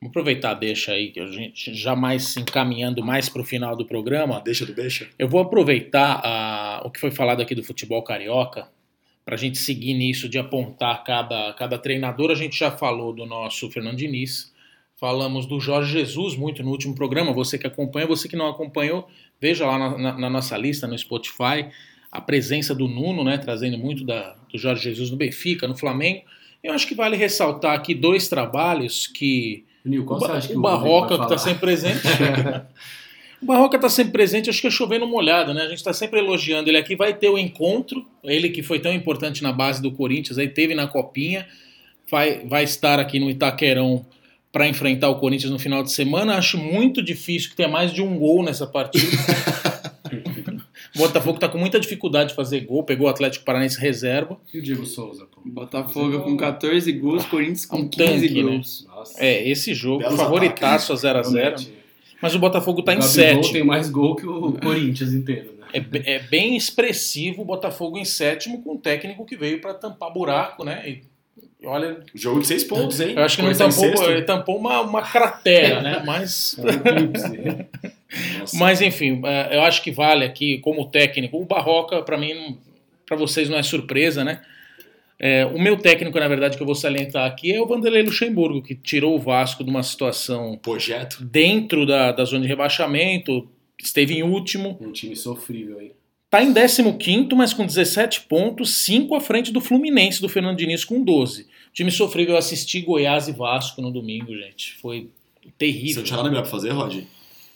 [0.00, 3.76] Vamos aproveitar, deixa aí, que a gente já mais se encaminhando mais para o final
[3.76, 4.40] do programa.
[4.40, 5.08] Deixa do beixa.
[5.18, 8.68] Eu vou aproveitar ah, o que foi falado aqui do futebol carioca
[9.24, 12.30] para a gente seguir nisso de apontar cada, cada treinador.
[12.30, 14.52] A gente já falou do nosso Fernando Diniz,
[14.96, 17.32] falamos do Jorge Jesus muito no último programa.
[17.32, 19.08] Você que acompanha, você que não acompanhou,
[19.40, 21.66] veja lá na, na- na nossa lista no Spotify
[22.10, 26.22] a presença do Nuno, né, trazendo muito da, do Jorge Jesus no Benfica, no Flamengo.
[26.62, 31.16] Eu acho que vale ressaltar aqui dois trabalhos que Nil, qual o, Ba- o Barroca,
[31.16, 32.02] que está sempre presente.
[33.42, 35.62] o Barroca está sempre presente, acho que é chovendo molhado, né?
[35.62, 36.94] A gente está sempre elogiando ele aqui.
[36.94, 40.74] Vai ter o encontro, ele que foi tão importante na base do Corinthians, aí teve
[40.76, 41.46] na Copinha,
[42.08, 44.06] vai, vai estar aqui no Itaquerão
[44.52, 46.36] para enfrentar o Corinthians no final de semana.
[46.36, 49.04] Acho muito difícil que tenha mais de um gol nessa partida.
[50.94, 54.38] o Botafogo está com muita dificuldade de fazer gol, pegou o Atlético Paranaense reserva.
[54.54, 55.40] E o Diego Souza, pô?
[55.44, 58.50] Botafogo com 14 gols, Corinthians com Um 15 tanque, né?
[58.52, 58.86] gols.
[58.86, 59.24] Nossa.
[59.24, 61.81] É, esse jogo, Belos favoritaço a 0x0.
[62.22, 63.52] Mas o Botafogo está O em 7.
[63.52, 65.66] tem mais gol que o Corinthians inteiro, né?
[65.72, 70.12] É, é bem expressivo o Botafogo em sétimo com um técnico que veio para tampar
[70.12, 70.88] buraco, né?
[70.88, 71.02] E,
[71.60, 73.14] e olha, Jogo de seis pontos, hein?
[73.16, 76.02] eu acho que em tampou, ele tampou uma, uma cratera, né?
[76.06, 76.56] Mas,
[78.54, 81.42] mas enfim, é, eu acho que vale aqui como técnico.
[81.42, 82.56] O Barroca, para mim,
[83.04, 84.42] para vocês não é surpresa, né?
[85.24, 88.60] É, o meu técnico, na verdade, que eu vou salientar aqui é o Vanderlei Luxemburgo,
[88.60, 91.22] que tirou o Vasco de uma situação Projeto.
[91.24, 93.48] dentro da, da zona de rebaixamento,
[93.80, 95.92] esteve em último, Um time sofrível, hein?
[96.28, 100.84] Tá em 15, mas com 17 pontos, 5 à frente do Fluminense, do Fernando Diniz,
[100.84, 101.42] com 12.
[101.42, 102.34] O time sofrível.
[102.34, 104.74] Eu assisti Goiás e Vasco no domingo, gente.
[104.80, 105.08] Foi
[105.42, 105.96] Você terrível.
[105.98, 107.04] não tinha nada melhor pra fazer, Rod?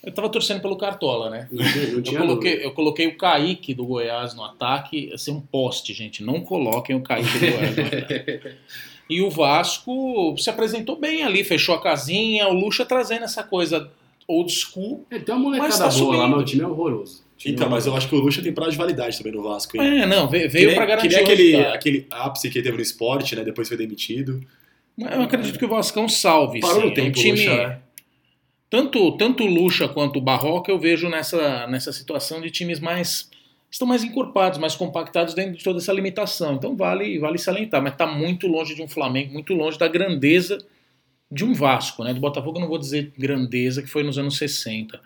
[0.07, 1.49] Eu tava torcendo pelo Cartola, né?
[1.51, 5.33] Não tinha, não Eu coloquei, eu coloquei o Kaique do Goiás no ataque, ia ser
[5.33, 6.23] um poste, gente.
[6.23, 8.41] Não coloquem o Kaique do Goiás no ataque.
[9.09, 13.89] E o Vasco se apresentou bem ali, fechou a casinha, o Lucha trazendo essa coisa
[14.27, 15.07] old school.
[15.09, 17.25] Ele tem uma molecada Mas tá boa lá, mas o time é horroroso.
[17.39, 19.45] Time Então, é mas eu acho que o Lucha tem prazo de validade também no
[19.45, 20.03] Vasco, hein?
[20.03, 22.83] É, não, veio, veio pra garantir Que nem aquele, aquele ápice que ele teve no
[22.83, 23.45] esporte, né?
[23.45, 24.41] Depois foi demitido.
[24.97, 26.61] Mas Eu acredito que o Vascão salve.
[26.61, 26.89] Parou sim.
[26.89, 27.79] no tempo, é um time, Lucha, né?
[28.69, 33.31] Tanto, tanto Lucha quanto Barroca eu vejo nessa, nessa situação de times mais.
[33.71, 36.55] estão mais encorpados, mais compactados dentro de toda essa limitação.
[36.55, 40.59] Então vale, vale salientar, mas está muito longe de um Flamengo, muito longe da grandeza
[41.31, 42.15] de um Vasco, né?
[42.15, 45.01] Do Botafogo eu não vou dizer grandeza, que foi nos anos 60.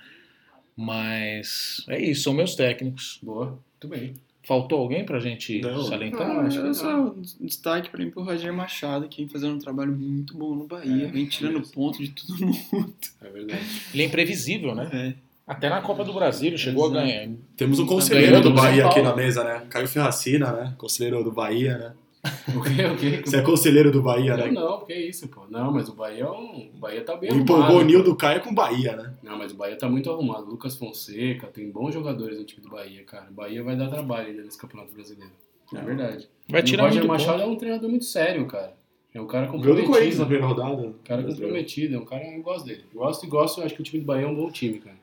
[0.77, 3.19] Mas é isso, são meus técnicos.
[3.23, 4.15] Boa, muito bem.
[4.51, 5.85] Faltou alguém pra gente Não.
[5.85, 6.29] salientar?
[6.29, 9.55] Ah, acho que é só um destaque pra mim pro Roger Machado, que vem fazendo
[9.55, 11.73] um trabalho muito bom no Bahia, É, vem tirando mesmo.
[11.73, 12.93] ponto de todo mundo.
[13.23, 13.63] É verdade.
[13.95, 14.91] Ele é imprevisível, né?
[14.93, 15.15] É.
[15.47, 16.99] Até na Copa do Brasil ele chegou Exato.
[16.99, 17.29] a ganhar.
[17.57, 19.63] Temos um Ganhou conselheiro do Bahia aqui na mesa, né?
[19.71, 20.75] Caio Ferracina, né?
[20.77, 21.93] Conselheiro do Bahia, né?
[22.55, 22.85] O quê?
[22.85, 23.23] O quê?
[23.25, 24.51] Você é conselheiro do Bahia, Não, né?
[24.53, 25.43] não, que isso, pô.
[25.49, 26.71] Não, mas o Bahia é um.
[26.75, 27.87] O Bahia tá bem Empolgou o arrumado.
[27.87, 29.15] Nil do Caio com o Bahia, né?
[29.23, 30.45] Não, mas o Bahia tá muito arrumado.
[30.47, 33.29] Lucas Fonseca, tem bons jogadores no time do Bahia, cara.
[33.31, 35.33] O Bahia vai dar trabalho ainda nesse Campeonato Brasileiro.
[35.75, 36.29] É verdade.
[36.49, 37.49] Vai E tirar o Roger Machado ponto.
[37.49, 38.75] é um treinador muito sério, cara.
[39.15, 40.27] É um cara Ganhou do Corinthians na comprometido.
[40.27, 40.89] primeira rodada.
[40.89, 42.85] Um cara comprometido, é um cara eu gosto dele.
[42.93, 44.97] Gosto e gosto, eu acho que o time do Bahia é um bom time, cara.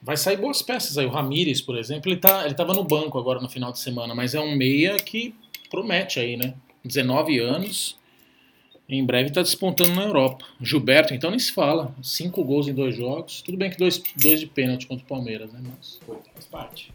[0.00, 1.06] Vai sair boas peças aí.
[1.06, 4.14] O Ramires, por exemplo, ele, tá, ele tava no banco agora no final de semana,
[4.14, 5.34] mas é um meia que
[5.72, 6.52] promete aí, né?
[6.84, 7.98] 19 anos.
[8.86, 10.44] Em breve tá despontando na Europa.
[10.60, 11.94] Gilberto, então nem se fala.
[12.02, 13.40] Cinco gols em dois jogos.
[13.40, 15.60] Tudo bem que dois, dois de pênalti contra o Palmeiras, né?
[15.64, 15.98] Mas
[16.34, 16.92] faz parte.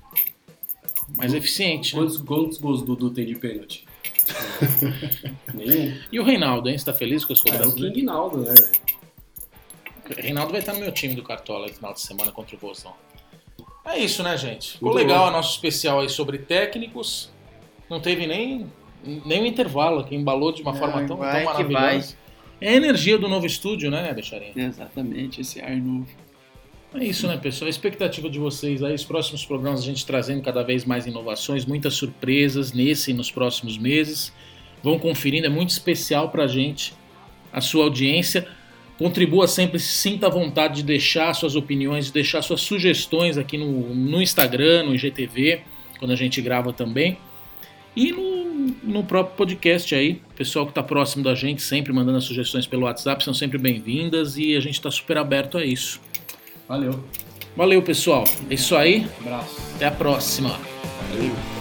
[1.16, 1.96] mais eficiente.
[1.96, 2.02] Né?
[2.02, 3.84] Quantos, quantos gols o Dudu tem de pênalti?
[5.56, 5.98] Nenhum.
[6.12, 6.78] E o Reinaldo, hein?
[6.78, 7.92] Você tá feliz com as É o cobranças dele?
[7.92, 8.88] King Naldo, né, velho?
[10.22, 12.94] Reinaldo vai estar no meu time do Cartola no final de semana contra o Bozão.
[13.84, 14.74] É isso, né, gente?
[14.74, 17.32] Ficou legal o nosso especial aí sobre técnicos.
[17.90, 18.68] Não teve nem,
[19.26, 22.16] nem um intervalo aqui, embalou de uma forma tão, tão que maravilhosa.
[22.60, 24.52] É a energia do novo estúdio, né, Becharinha?
[24.56, 26.08] Exatamente, esse ar novo.
[26.94, 27.68] É isso, né, pessoal?
[27.68, 31.66] A expectativa de vocês aí, os próximos programas, a gente trazendo cada vez mais inovações,
[31.66, 34.34] muitas surpresas nesse e nos próximos meses.
[34.82, 36.94] Vão conferindo, é muito especial pra gente,
[37.52, 38.48] a sua audiência.
[38.98, 43.94] Contribua sempre, sinta a vontade de deixar suas opiniões, de deixar suas sugestões aqui no,
[43.94, 45.62] no Instagram, no IGTV,
[46.00, 47.18] quando a gente grava também.
[47.96, 52.18] E no, no próprio podcast aí, o pessoal que está próximo da gente, sempre mandando
[52.18, 56.00] as sugestões pelo WhatsApp, são sempre bem-vindas e a gente está super aberto a isso.
[56.68, 57.04] Valeu.
[57.56, 58.24] Valeu, pessoal.
[58.50, 59.08] É isso aí.
[59.20, 59.58] Abraço.
[59.76, 60.60] Até a próxima.
[61.12, 61.57] Valeu.